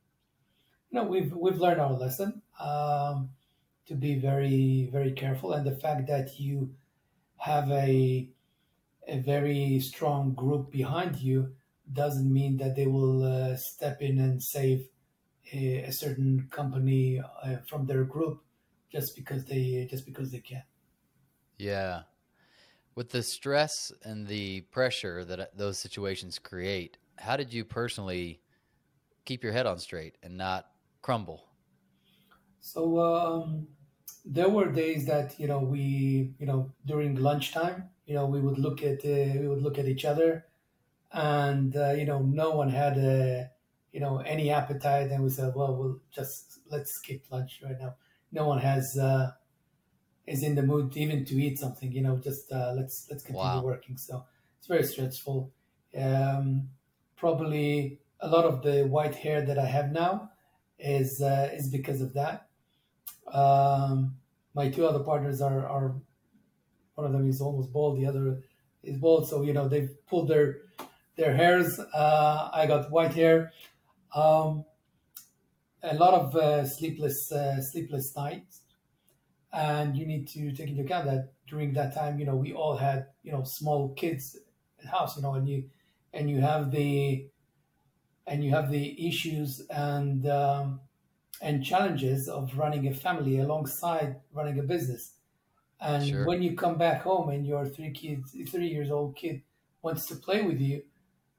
[0.90, 3.30] you know we've we've learned our lesson um,
[3.88, 6.74] to be very very careful, and the fact that you
[7.38, 8.30] have a
[9.08, 11.54] a very strong group behind you
[11.92, 14.88] doesn't mean that they will uh, step in and save
[15.52, 18.43] a, a certain company uh, from their group
[18.94, 20.64] just because they just because they can.
[21.58, 22.04] Yeah,
[22.96, 28.42] with the stress and the pressure that uh, those situations create, how did you personally
[29.26, 30.68] keep your head on straight and not
[31.02, 31.46] crumble?
[32.62, 33.68] So um,
[34.26, 38.60] there were days that you know we you know during lunchtime you know we would
[38.60, 40.46] look at uh, we would look at each other
[41.12, 43.50] and uh, you know no one had a
[43.92, 47.96] you know any appetite and we said well we'll just let's skip lunch right now
[48.34, 49.32] no one has uh,
[50.28, 53.48] is in the mood even to eat something you know just uh, let's let's continue
[53.58, 53.62] wow.
[53.62, 54.26] working so
[54.58, 55.52] it's very stressful
[55.98, 56.70] um,
[57.16, 60.30] probably a lot of the white hair that i have now
[60.80, 62.48] is uh, is because of that
[63.32, 64.16] um,
[64.54, 65.96] my two other partners are are
[66.96, 68.44] one of them is almost bald the other
[68.84, 70.64] is bald so you know they've pulled their
[71.16, 71.80] their hairs.
[71.80, 73.52] Uh, I got white hair.
[74.16, 74.66] Um,
[75.84, 78.62] a lot of uh, sleepless uh, sleepless nights,
[79.52, 82.78] and you need to take into account that during that time, you know, we all
[82.78, 84.38] had you know small kids
[84.80, 85.66] at house, you know, and you
[86.14, 87.28] and you have the
[88.26, 90.80] and you have the issues and um,
[91.42, 95.14] and challenges of running a family alongside running a business.
[95.82, 96.26] And sure.
[96.26, 99.42] when you come back home and your three kids, three years old kid
[99.82, 100.84] wants to play with you,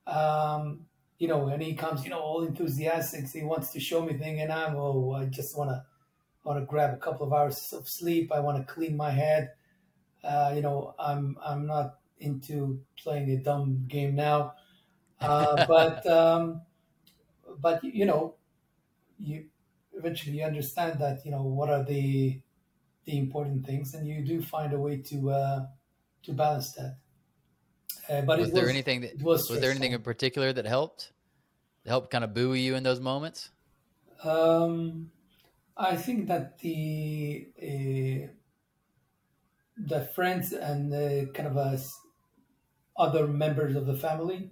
[0.07, 0.80] um,
[1.24, 3.26] you know, and he comes, you know, all enthusiastic.
[3.30, 5.82] He wants to show me thing, and I'm, oh, I just want to
[6.44, 8.30] want to grab a couple of hours of sleep.
[8.30, 9.52] I want to clean my head.
[10.22, 14.54] Uh, you know, I'm I'm not into playing a dumb game now,
[15.20, 16.62] uh, but um,
[17.58, 18.37] but you know,
[19.18, 19.46] you
[19.94, 22.40] eventually you understand that you know what are the
[23.06, 25.66] the important things, and you do find a way to uh,
[26.24, 26.98] to balance that.
[28.08, 31.12] Uh, but was there was, anything that was, was there anything in particular that helped
[31.86, 33.50] help kind of buoy you in those moments?
[34.22, 35.10] Um,
[35.76, 38.28] I think that the uh,
[39.76, 41.90] the friends and the kind of us
[42.96, 44.50] other members of the family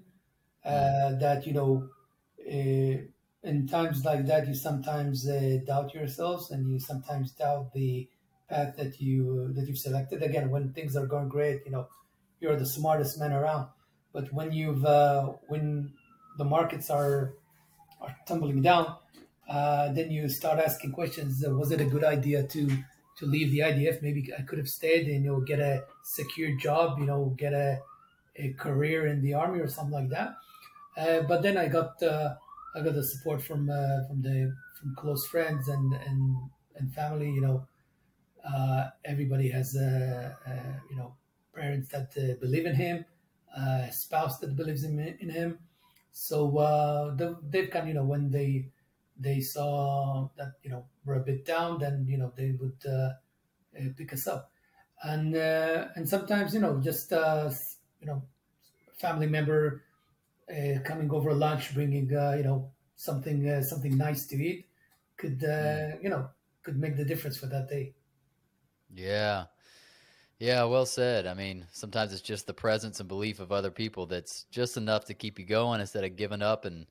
[0.65, 1.21] uh, mm.
[1.21, 1.89] that you know
[2.47, 2.97] uh,
[3.45, 8.09] in times like that you sometimes uh, doubt yourselves and you sometimes doubt the
[8.51, 11.87] path that you that you've selected again when things are going great you know
[12.43, 13.69] you're the smartest man around.
[14.13, 15.93] But when you've uh, when
[16.37, 17.35] the markets are
[18.01, 18.97] are tumbling down,
[19.49, 21.45] uh, then you start asking questions.
[21.47, 22.69] Uh, was it a good idea to
[23.19, 24.03] to leave the IDF?
[24.03, 27.55] Maybe I could have stayed and you know get a secure job, you know, get
[27.55, 27.81] a
[28.37, 30.35] a career in the army or something like that.
[30.97, 32.35] Uh, but then I got uh,
[32.75, 36.37] I got the support from uh, from the from close friends and and
[36.77, 37.31] and family.
[37.31, 37.67] You know,
[39.05, 41.15] everybody has a, a you know
[41.55, 43.05] parents that uh, believe in him,
[43.57, 45.59] uh, a spouse that believes in, in him.
[46.13, 48.71] So uh, they've kind of, you know, when they
[49.19, 53.11] they saw that you know we're a bit down, then you know they would uh,
[53.79, 54.51] uh pick us up,
[55.03, 57.51] and uh, and sometimes you know just uh,
[58.01, 58.23] you know
[58.99, 59.83] family member
[60.51, 64.67] uh, coming over lunch, bringing uh, you know something uh, something nice to eat,
[65.17, 66.03] could uh, mm.
[66.03, 66.29] you know
[66.63, 67.95] could make the difference for that day.
[68.95, 69.45] Yeah,
[70.43, 71.29] yeah, well said.
[71.29, 75.05] I mean, sometimes it's just the presence and belief of other people that's just enough
[75.05, 76.87] to keep you going instead of giving up and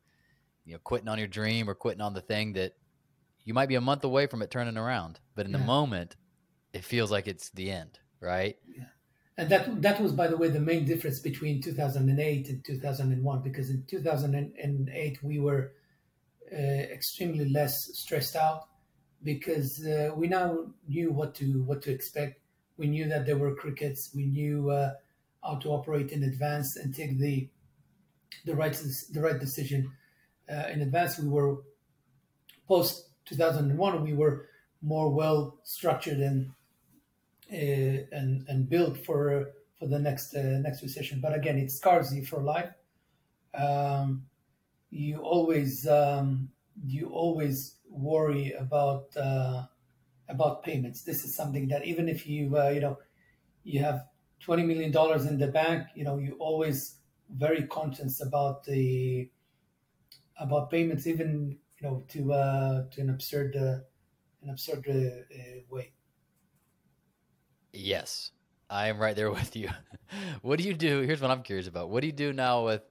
[0.64, 2.76] you know quitting on your dream or quitting on the thing that
[3.44, 5.58] you might be a month away from it turning around, but in yeah.
[5.58, 6.16] the moment,
[6.72, 8.56] it feels like it's the end, right?
[8.74, 8.86] Yeah.
[9.38, 13.42] And that that was, by the way, the main difference between 2008 and 2001.
[13.42, 15.74] Because in 2008 we were
[16.54, 18.70] uh, extremely less stressed out
[19.24, 22.41] because uh, we now knew what to what to expect
[22.82, 24.10] we knew that there were crickets.
[24.16, 24.94] We knew uh,
[25.44, 27.48] how to operate in advance and take the
[28.44, 28.74] the right
[29.14, 29.92] the right decision
[30.52, 31.20] uh, in advance.
[31.20, 31.58] We were
[32.68, 34.04] post 2001.
[34.04, 34.48] We were
[34.82, 36.52] more well structured and
[37.54, 41.20] uh, and and built for for the next uh, next recession.
[41.22, 42.74] But again, it scars you for life.
[43.54, 44.26] Um,
[44.90, 46.50] you always um,
[46.84, 49.66] you always worry about uh,
[50.32, 51.04] about payments.
[51.04, 52.98] This is something that even if you uh, you know
[53.64, 54.06] you have
[54.40, 56.96] twenty million dollars in the bank, you know you always
[57.30, 59.30] very conscious about the
[60.40, 63.80] about payments, even you know to uh, to an absurd uh,
[64.44, 65.92] an absurd uh, uh way.
[67.74, 68.32] Yes,
[68.70, 69.70] I am right there with you.
[70.42, 71.02] what do you do?
[71.02, 71.90] Here's what I'm curious about.
[71.90, 72.82] What do you do now with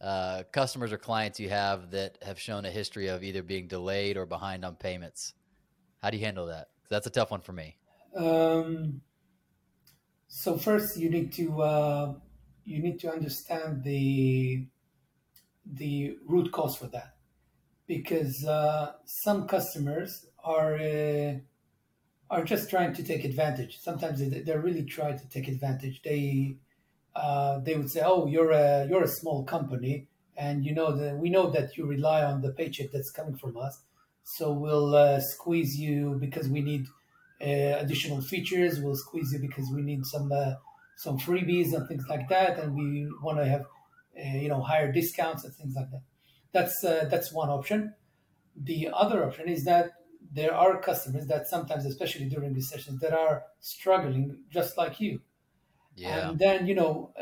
[0.00, 4.16] uh, customers or clients you have that have shown a history of either being delayed
[4.16, 5.34] or behind on payments?
[6.02, 6.68] How do you handle that?
[6.88, 7.76] That's a tough one for me.
[8.14, 9.00] Um,
[10.28, 12.14] so first, you need to uh,
[12.64, 14.66] you need to understand the
[15.64, 17.16] the root cause for that,
[17.86, 21.34] because uh, some customers are uh,
[22.30, 23.78] are just trying to take advantage.
[23.80, 26.02] Sometimes they, they really trying to take advantage.
[26.02, 26.56] They
[27.14, 31.16] uh, they would say, "Oh, you're a you're a small company, and you know that
[31.16, 33.80] we know that you rely on the paycheck that's coming from us,
[34.26, 36.86] so we'll uh, squeeze you because we need
[37.40, 38.80] uh, additional features.
[38.80, 40.54] We'll squeeze you because we need some uh,
[40.96, 43.62] some freebies and things like that, and we want to have
[44.18, 46.02] uh, you know higher discounts and things like that.
[46.52, 47.94] That's uh, that's one option.
[48.56, 49.92] The other option is that
[50.32, 55.20] there are customers that sometimes, especially during these sessions, that are struggling just like you
[55.96, 56.28] yeah.
[56.30, 57.12] And then, you know,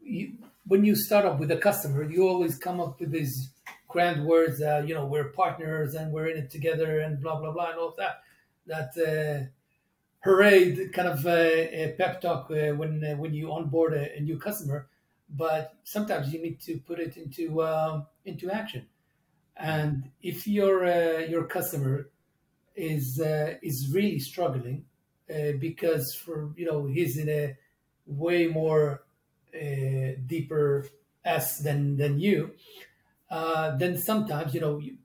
[0.00, 0.32] you,
[0.66, 3.50] when you start up with a customer, you always come up with these
[3.88, 7.52] grand words, uh, you know, we're partners and we're in it together and blah, blah,
[7.52, 8.22] blah, and all that.
[8.66, 9.50] That
[10.24, 14.38] uh, kind of uh, pep talk uh, when, uh, when you onboard a, a, new
[14.38, 14.88] customer.
[15.30, 18.86] But sometimes you need to put it into, um, into action.
[19.56, 20.86] And if your,
[21.22, 22.08] your customer
[22.76, 24.84] is, is really struggling
[25.58, 27.56] because for, you know, he's in a,
[28.08, 29.04] way more
[29.54, 30.88] uh, deeper
[31.24, 32.52] S than than you,
[33.30, 34.96] uh, then sometimes you know you,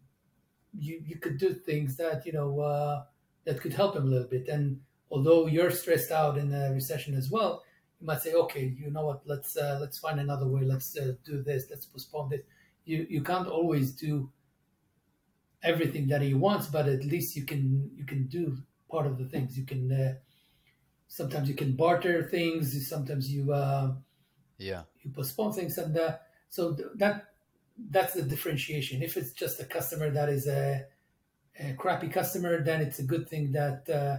[0.77, 3.03] you, you could do things that you know uh,
[3.45, 4.47] that could help him a little bit.
[4.47, 7.63] And although you're stressed out in a recession as well,
[7.99, 9.21] you might say, okay, you know what?
[9.25, 10.61] Let's uh, let's find another way.
[10.61, 11.65] Let's uh, do this.
[11.69, 12.41] Let's postpone this.
[12.85, 14.31] You you can't always do
[15.61, 18.57] everything that he wants, but at least you can you can do
[18.89, 19.57] part of the things.
[19.57, 20.13] You can uh,
[21.13, 23.93] sometimes you can barter things sometimes you uh,
[24.57, 26.17] yeah you postpone things and uh,
[26.49, 27.32] so th- that
[27.89, 30.83] that's the differentiation if it's just a customer that is a,
[31.59, 34.17] a crappy customer then it's a good thing that uh,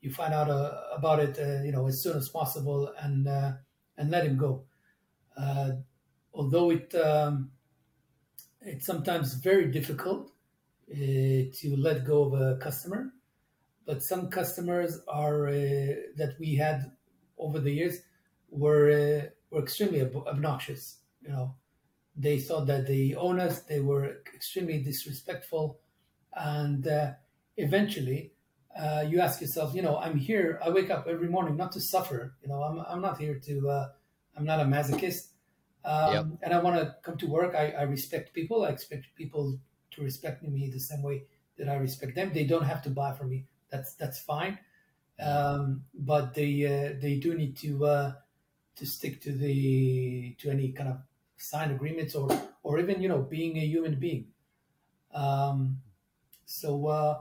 [0.00, 3.52] you find out uh, about it uh, you know as soon as possible and uh,
[3.98, 4.64] and let him go
[6.34, 7.50] although it um,
[8.62, 10.32] it's sometimes very difficult
[10.88, 13.12] to let go of a customer
[13.86, 16.90] but some customers are uh, that we had
[17.38, 18.00] over the years
[18.50, 20.98] were uh, were extremely obnoxious.
[21.22, 21.54] You know,
[22.16, 23.62] they thought that the owners.
[23.62, 25.78] They were extremely disrespectful,
[26.34, 27.12] and uh,
[27.56, 28.32] eventually,
[28.78, 30.60] uh, you ask yourself, you know, I'm here.
[30.64, 32.34] I wake up every morning not to suffer.
[32.42, 33.70] You know, I'm I'm not here to.
[33.70, 33.88] Uh,
[34.36, 35.28] I'm not a masochist,
[35.84, 36.26] um, yep.
[36.42, 37.54] and I want to come to work.
[37.54, 38.64] I, I respect people.
[38.64, 39.58] I expect people
[39.92, 41.24] to respect me the same way
[41.58, 42.32] that I respect them.
[42.34, 44.58] They don't have to buy from me that's that's fine.
[45.18, 48.12] Um, but they uh, they do need to uh,
[48.76, 50.98] to stick to the to any kind of
[51.36, 52.28] signed agreements or
[52.62, 54.26] or even you know being a human being.
[55.14, 55.80] Um,
[56.44, 57.20] so uh,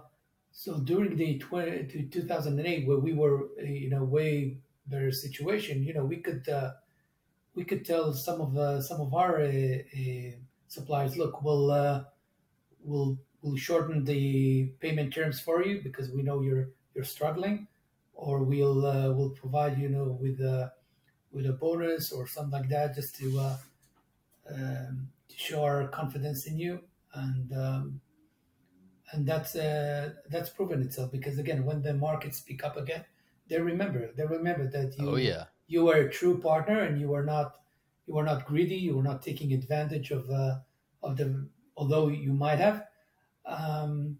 [0.51, 4.57] so during the 20, to 2008 where we were in a way
[4.87, 6.71] better situation, you know we could uh,
[7.55, 10.31] we could tell some of uh, some of our uh, uh,
[10.67, 12.03] suppliers, look, we'll uh,
[12.83, 17.67] we'll we'll shorten the payment terms for you because we know you're you're struggling,
[18.13, 20.71] or we'll uh, we'll provide you know with a
[21.31, 23.57] with a bonus or something like that just to uh,
[24.53, 26.81] um, to show our confidence in you.
[27.13, 28.01] And um,
[29.11, 33.05] and that's uh, that's proven itself because again when the markets pick up again
[33.47, 35.45] they remember they remember that you oh, yeah.
[35.67, 37.55] you are a true partner and you are not
[38.07, 38.75] you are not greedy.
[38.75, 40.57] You are not taking advantage of uh,
[41.03, 42.83] of the although you might have.
[43.45, 44.17] Um,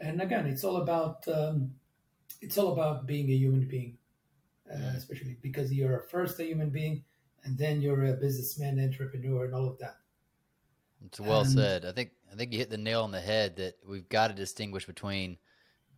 [0.00, 1.72] and again, it's all about um,
[2.40, 3.98] it's all about being a human being,
[4.72, 7.04] uh, especially because you're first a human being,
[7.44, 9.96] and then you're a businessman, entrepreneur, and all of that.
[11.04, 11.84] It's well and, said.
[11.84, 14.34] I think I think you hit the nail on the head that we've got to
[14.34, 15.38] distinguish between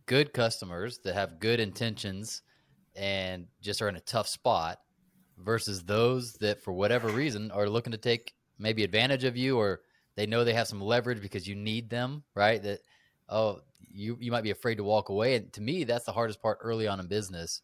[0.05, 2.41] good customers that have good intentions
[2.95, 4.79] and just are in a tough spot
[5.37, 9.81] versus those that for whatever reason are looking to take maybe advantage of you or
[10.15, 12.61] they know they have some leverage because you need them, right?
[12.61, 12.79] That
[13.29, 15.35] oh, you you might be afraid to walk away.
[15.35, 17.61] And to me, that's the hardest part early on in business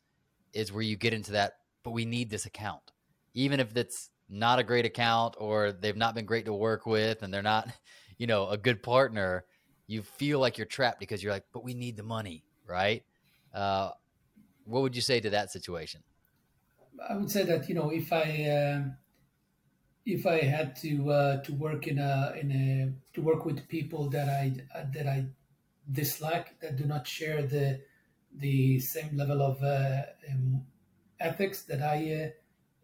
[0.54, 1.58] is where you get into that.
[1.84, 2.92] But we need this account,
[3.38, 7.22] even if it's not a great account or they've not been great to work with,
[7.22, 7.70] and they're not,
[8.18, 9.46] you know, a good partner.
[9.86, 13.04] You feel like you're trapped because you're like, but we need the money, right?
[13.54, 13.92] Uh,
[14.66, 16.02] what would you say to that situation?
[17.08, 18.82] I would say that you know if I uh,
[20.06, 24.10] if I had to uh, to work in a in a to work with people
[24.10, 24.54] that I
[24.94, 25.28] that I
[25.92, 27.82] dislike that do not share the
[28.36, 30.66] the same level of uh, um,
[31.20, 32.30] ethics that I uh,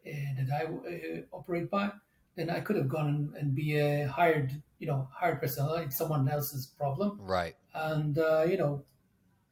[0.06, 1.92] that I uh, operate by,
[2.36, 5.76] then I could have gone and be a hired you know hired personnel.
[5.76, 7.56] It's someone else's problem, right?
[7.74, 8.84] And uh, you know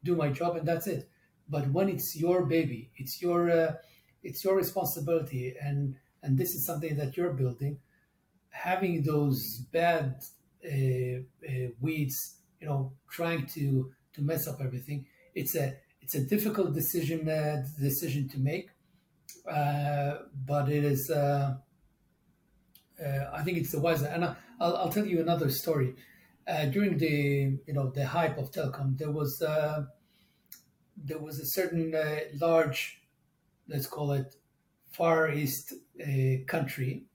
[0.04, 1.10] do my job and that's it.
[1.48, 3.74] But when it's your baby, it's your uh,
[4.24, 7.80] it's your responsibility, and and this is something that you're building.
[8.50, 10.22] Having those bad
[11.80, 15.06] weeds you know trying to to mess up everything.
[15.34, 18.70] It's a it's a difficult decision uh, decision to make,
[19.50, 21.10] uh, but it is.
[21.10, 21.56] Uh,
[23.04, 24.08] uh I think it's the wiser.
[24.08, 25.96] And I, will I'll tell you another story.
[26.48, 29.40] Uh, during the you know the hype of telecom, there was
[31.04, 31.94] there was a certain
[32.40, 33.02] large,
[33.68, 34.36] let's call it,
[34.92, 35.74] far east
[36.48, 37.06] country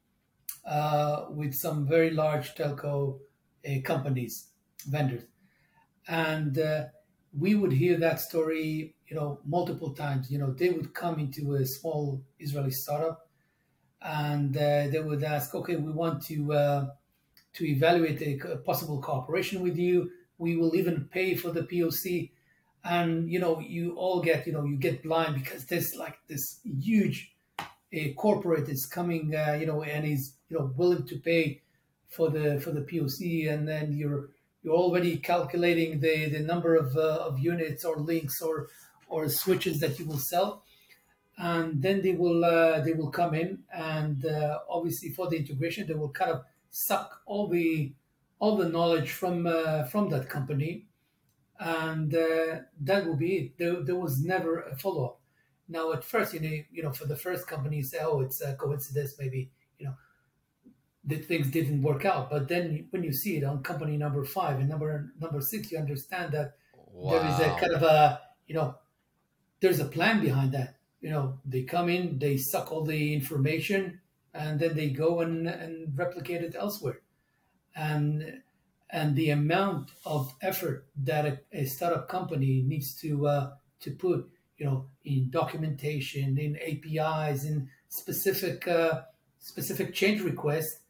[1.31, 3.19] with some very large telco
[3.85, 4.49] companies
[4.89, 5.23] vendors
[6.09, 6.59] and
[7.39, 10.31] we would hear that story you know multiple times.
[10.31, 13.29] You know they would come into a small israeli startup
[14.03, 16.87] and uh, they would ask okay we want to uh,
[17.55, 20.11] to evaluate a possible cooperation with you.
[20.39, 22.31] We will even pay for the poc
[22.85, 26.61] and you know you all get you know you get blind because there's like this
[26.65, 27.33] huge
[27.93, 31.63] a corporate is coming uh, you know and is you know willing to pay
[32.09, 34.29] for the for the poc and then you're
[34.63, 38.67] you're already calculating the, the number of, uh, of units or links or
[39.09, 40.65] or switches that you will sell
[41.39, 45.87] and then they will uh, they will come in and uh, obviously for the integration
[45.87, 47.93] they will kind of suck all the
[48.39, 50.87] all the knowledge from uh, from that company
[51.59, 55.19] and uh, that will be it there, there was never a follow-up
[55.69, 58.41] now at first you know you know for the first company you say oh it's
[58.41, 59.95] a coincidence maybe you know
[61.07, 62.31] that things didn't work out.
[62.31, 65.79] But then when you see it on company number five and number number six, you
[65.79, 66.55] understand that
[66.93, 67.13] wow.
[67.13, 68.75] there is a kind of a you know
[69.61, 70.77] there's a plan behind that.
[71.01, 74.01] You know, they come in, they suck all the information,
[74.35, 77.01] and then they go and, and replicate it elsewhere.
[77.75, 78.43] And
[78.91, 83.51] and the amount of effort that a, a startup company needs to uh,
[83.81, 84.29] to put,
[84.59, 89.03] you know, in documentation, in APIs, in specific uh,
[89.39, 90.81] specific change requests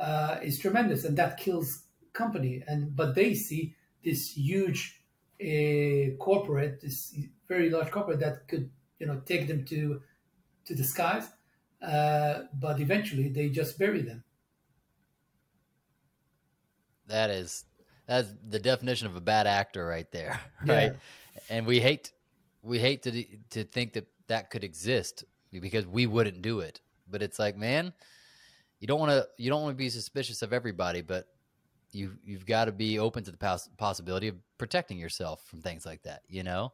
[0.00, 2.62] uh, is tremendous, and that kills company.
[2.66, 5.00] And but they see this huge
[5.40, 7.14] uh, corporate, this
[7.54, 10.00] very large corporate that could you know take them to
[10.66, 11.26] to the skies,
[11.82, 14.24] uh, but eventually they just bury them.
[17.06, 17.64] That is
[18.06, 20.92] that's the definition of a bad actor right there, right?
[20.92, 21.40] Yeah.
[21.50, 22.12] And we hate
[22.62, 26.80] we hate to to think that that could exist because we wouldn't do it.
[27.10, 27.92] But it's like, man,
[28.80, 31.28] you don't want to you don't want to be suspicious of everybody, but
[31.92, 35.86] you you've got to be open to the poss- possibility of protecting yourself from things
[35.86, 36.22] like that.
[36.28, 36.72] You know,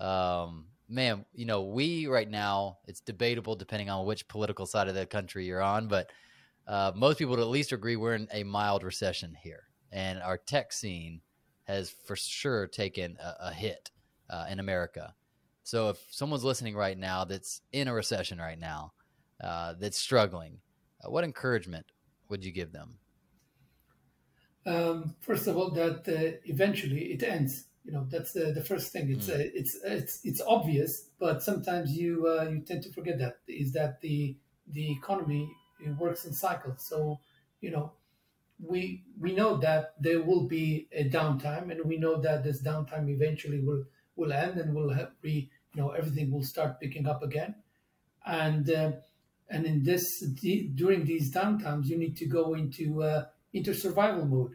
[0.00, 4.94] um, man, you know we right now it's debatable depending on which political side of
[4.94, 6.10] the country you're on, but
[6.66, 10.36] uh, most people would at least agree we're in a mild recession here, and our
[10.36, 11.20] tech scene
[11.64, 13.90] has for sure taken a, a hit
[14.30, 15.14] uh, in America.
[15.62, 18.92] So if someone's listening right now that's in a recession right now,
[19.42, 20.58] uh, that's struggling,
[21.02, 21.86] uh, what encouragement
[22.28, 22.98] would you give them?
[24.66, 27.66] Um, first of all, that uh, eventually it ends.
[27.84, 29.10] You know, that's the, the first thing.
[29.10, 29.34] It's mm.
[29.34, 33.72] uh, it's it's it's obvious, but sometimes you uh, you tend to forget that is
[33.72, 35.50] that the the economy
[35.98, 36.86] works in cycles.
[36.88, 37.20] So
[37.60, 37.92] you know,
[38.58, 43.10] we we know that there will be a downtime, and we know that this downtime
[43.10, 43.84] eventually will
[44.16, 47.54] will end, and will have re, you know everything will start picking up again,
[48.24, 48.92] and uh,
[49.50, 50.20] and in this
[50.74, 54.52] during these downtimes you need to go into uh, into survival mode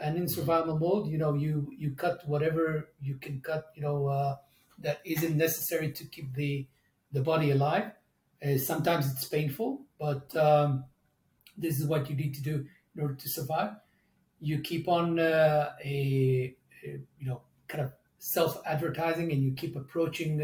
[0.00, 4.06] and in survival mode you know you you cut whatever you can cut you know
[4.06, 4.36] uh,
[4.78, 6.66] that isn't necessary to keep the
[7.12, 7.90] the body alive.
[8.44, 10.84] Uh, sometimes it's painful but um,
[11.56, 13.72] this is what you need to do in order to survive.
[14.40, 16.88] You keep on uh, a, a,
[17.18, 20.40] you know kind of self advertising and you keep approaching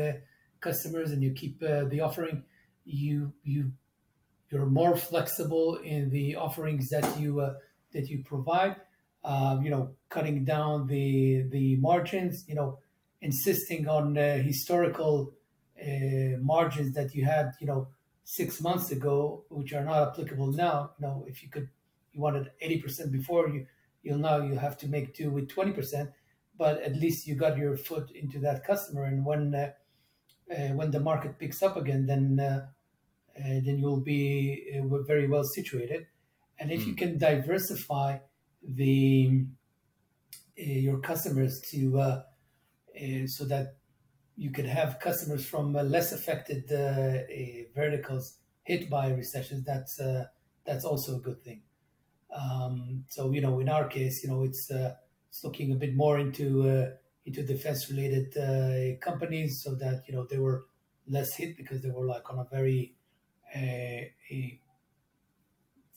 [0.61, 2.45] customers and you keep uh, the offering.
[2.85, 3.73] You you
[4.51, 7.55] you're more flexible in the offerings that you uh,
[7.93, 8.77] that you provide.
[9.27, 12.79] Uh, you know, cutting down the the margins, you know,
[13.21, 15.33] insisting on uh, historical
[15.83, 17.89] uh, margins that you had, you know,
[18.23, 20.93] six months ago, which are not applicable now.
[21.01, 21.69] You know, if you could,
[22.13, 23.67] you wanted eighty percent before, you
[24.05, 26.11] you'll now you have to make do with twenty percent,
[26.57, 29.73] but at least you got your foot into that customer, and when uh,
[30.55, 32.67] uh, when the market picks up again, then uh,
[33.37, 36.07] then you'll be uh, very well situated.
[36.61, 36.87] And if mm.
[36.87, 36.99] you hmm.
[36.99, 38.19] can diversify
[38.67, 39.45] the
[40.59, 42.23] uh, your customers to uh,
[42.97, 43.77] uh, so that
[44.37, 46.69] you could have customers from less affected
[47.75, 50.01] verticals hit by recessions, that's
[50.65, 51.63] that's also a good thing.
[52.35, 56.19] Um, so you know, in our case, you know, it's it's looking a bit more
[56.19, 56.91] into uh
[57.27, 60.67] into defense related uh, companies so that you know they were
[61.09, 62.95] less hit because they were like on a very
[63.55, 64.61] uh, a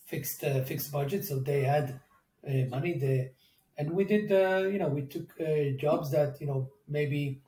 [0.06, 1.98] fixed uh, fixed budget so they had uh,
[2.44, 3.32] money there.
[3.78, 7.42] and we did uh, you know we took uh, jobs that you know maybe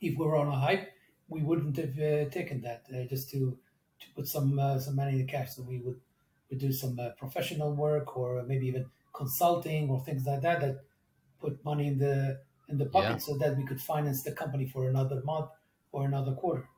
[0.00, 0.88] if we were on a hype
[1.28, 1.96] we wouldn't have
[2.30, 3.58] taken that just to
[4.00, 6.00] to put some some money in the cash so we would
[6.50, 10.84] would do some professional work or maybe even consulting or things like that that
[11.40, 13.16] put money in the in the pocket yeah.
[13.18, 15.50] so that we could finance the company for another month
[15.92, 16.68] or another quarter.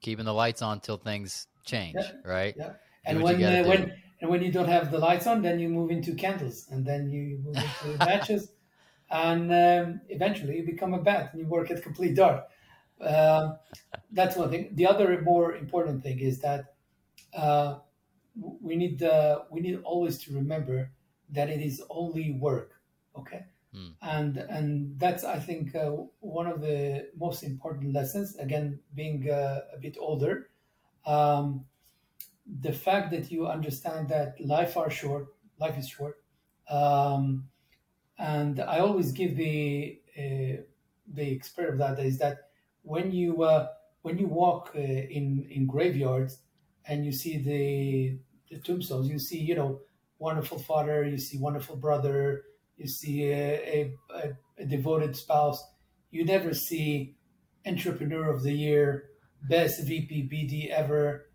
[0.00, 2.12] Keeping the lights on till things change, yeah.
[2.24, 2.54] right?
[2.56, 2.72] Yeah.
[3.06, 5.90] And when uh, when and when you don't have the lights on, then you move
[5.90, 8.52] into candles, and then you move into matches,
[9.10, 12.46] and um, eventually you become a bat and you work at complete dark.
[13.00, 13.56] Um,
[14.12, 14.70] that's one thing.
[14.72, 16.74] The other more important thing is that
[17.36, 17.78] uh,
[18.36, 20.90] we need uh, we need always to remember
[21.30, 22.72] that it is only work.
[23.16, 23.44] Okay,
[23.74, 23.92] Mm.
[24.02, 25.90] And and that's I think uh,
[26.20, 28.36] one of the most important lessons.
[28.36, 30.48] Again, being uh, a bit older,
[31.06, 31.64] um,
[32.60, 35.28] the fact that you understand that life are short,
[35.58, 36.22] life is short,
[36.68, 37.48] um,
[38.18, 40.62] and I always give the uh,
[41.12, 42.48] the experience of that is that
[42.82, 43.68] when you uh,
[44.02, 46.38] when you walk uh, in in graveyards
[46.86, 48.18] and you see the
[48.50, 49.80] the tombstones, you see you know
[50.18, 52.44] wonderful father, you see wonderful brother
[52.76, 55.64] you see a, a, a devoted spouse.
[56.10, 57.16] You never see
[57.66, 59.10] entrepreneur of the year,
[59.48, 61.26] best VP BD ever,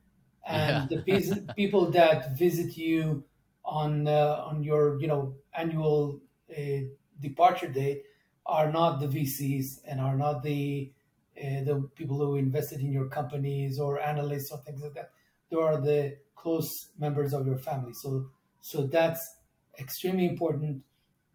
[0.47, 0.97] and yeah.
[1.05, 3.23] the people that visit you
[3.65, 6.19] on uh, on your you know annual
[6.55, 6.81] uh,
[7.21, 8.03] departure date
[8.45, 10.91] are not the VCs and are not the
[11.37, 15.11] uh, the people who invested in your companies or analysts or things like that.
[15.49, 17.93] They are the close members of your family.
[17.93, 18.27] So
[18.61, 19.35] so that's
[19.79, 20.83] extremely important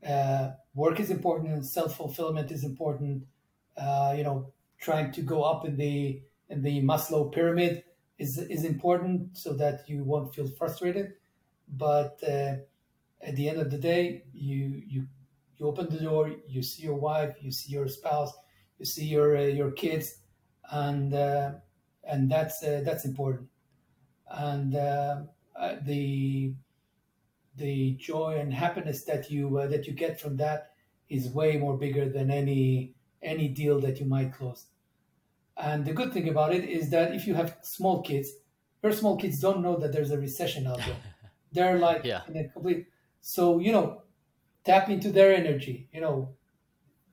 [0.06, 3.24] uh, work is important, self fulfillment is important.
[3.76, 7.84] Uh, you know, trying to go up in the in the Maslow pyramid
[8.18, 11.14] is is important so that you won't feel frustrated.
[11.68, 12.56] But uh,
[13.20, 15.06] at the end of the day, you you
[15.56, 18.32] you open the door, you see your wife, you see your spouse,
[18.78, 20.18] you see your uh, your kids,
[20.70, 21.52] and uh,
[22.04, 23.48] and that's uh, that's important.
[24.28, 26.54] And the
[27.56, 30.72] the joy and happiness that you uh, that you get from that
[31.08, 34.66] is way more bigger than any any deal that you might close.
[35.56, 38.30] And the good thing about it is that if you have small kids,
[38.82, 40.96] your small kids don't know that there's a recession out there.
[41.52, 42.22] They're like yeah.
[42.28, 42.86] in a complete.
[43.20, 44.02] So you know,
[44.64, 45.88] tap into their energy.
[45.92, 46.34] You know,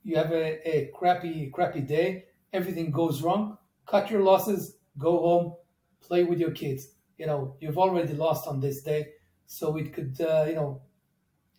[0.03, 2.25] you have a, a crappy crappy day.
[2.51, 3.57] Everything goes wrong.
[3.85, 4.77] Cut your losses.
[4.97, 5.53] Go home.
[6.01, 6.87] Play with your kids.
[7.19, 9.05] You know, you've already lost on this day
[9.51, 10.81] so it could uh, you know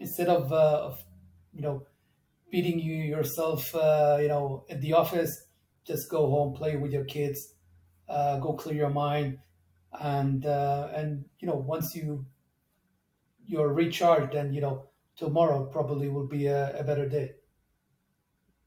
[0.01, 1.05] instead of, uh, of
[1.53, 1.87] you know
[2.51, 5.49] beating you yourself uh, you know at the office
[5.85, 7.55] just go home play with your kids
[8.09, 9.39] uh, go clear your mind
[10.01, 12.24] and uh, and you know once you
[13.47, 17.33] you're recharged then you know tomorrow probably will be a, a better day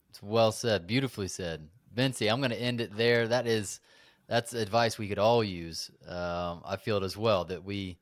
[0.09, 3.27] it's well said beautifully said Bentsi, I'm going to end it there.
[3.27, 3.79] That is,
[4.27, 5.89] that's advice we could all use.
[6.07, 7.97] Um, I feel it as well that we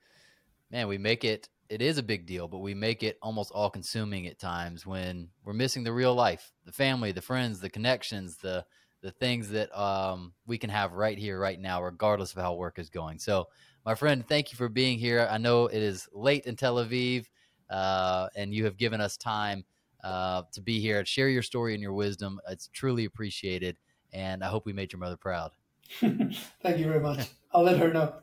[0.71, 3.69] man, we make it it is a big deal, but we make it almost all
[3.69, 8.37] consuming at times when we're missing the real life, the family, the friends, the connections,
[8.37, 8.65] the
[9.03, 12.79] the things that um, we can have right here, right now, regardless of how work
[12.79, 13.19] is going.
[13.19, 13.49] So,
[13.85, 15.27] my friend, thank you for being here.
[15.29, 17.25] I know it is late in Tel Aviv,
[17.69, 19.65] uh, and you have given us time
[20.03, 22.39] uh, to be here, share your story and your wisdom.
[22.49, 23.75] It's truly appreciated,
[24.13, 25.51] and I hope we made your mother proud.
[25.99, 27.27] thank you very much.
[27.51, 28.15] I'll let her know.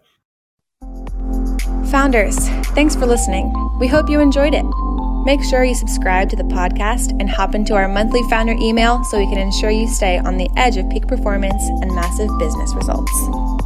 [1.91, 3.53] Founders, thanks for listening.
[3.78, 4.89] We hope you enjoyed it.
[5.25, 9.18] Make sure you subscribe to the podcast and hop into our monthly founder email so
[9.18, 13.60] we can ensure you stay on the edge of peak performance and massive business results.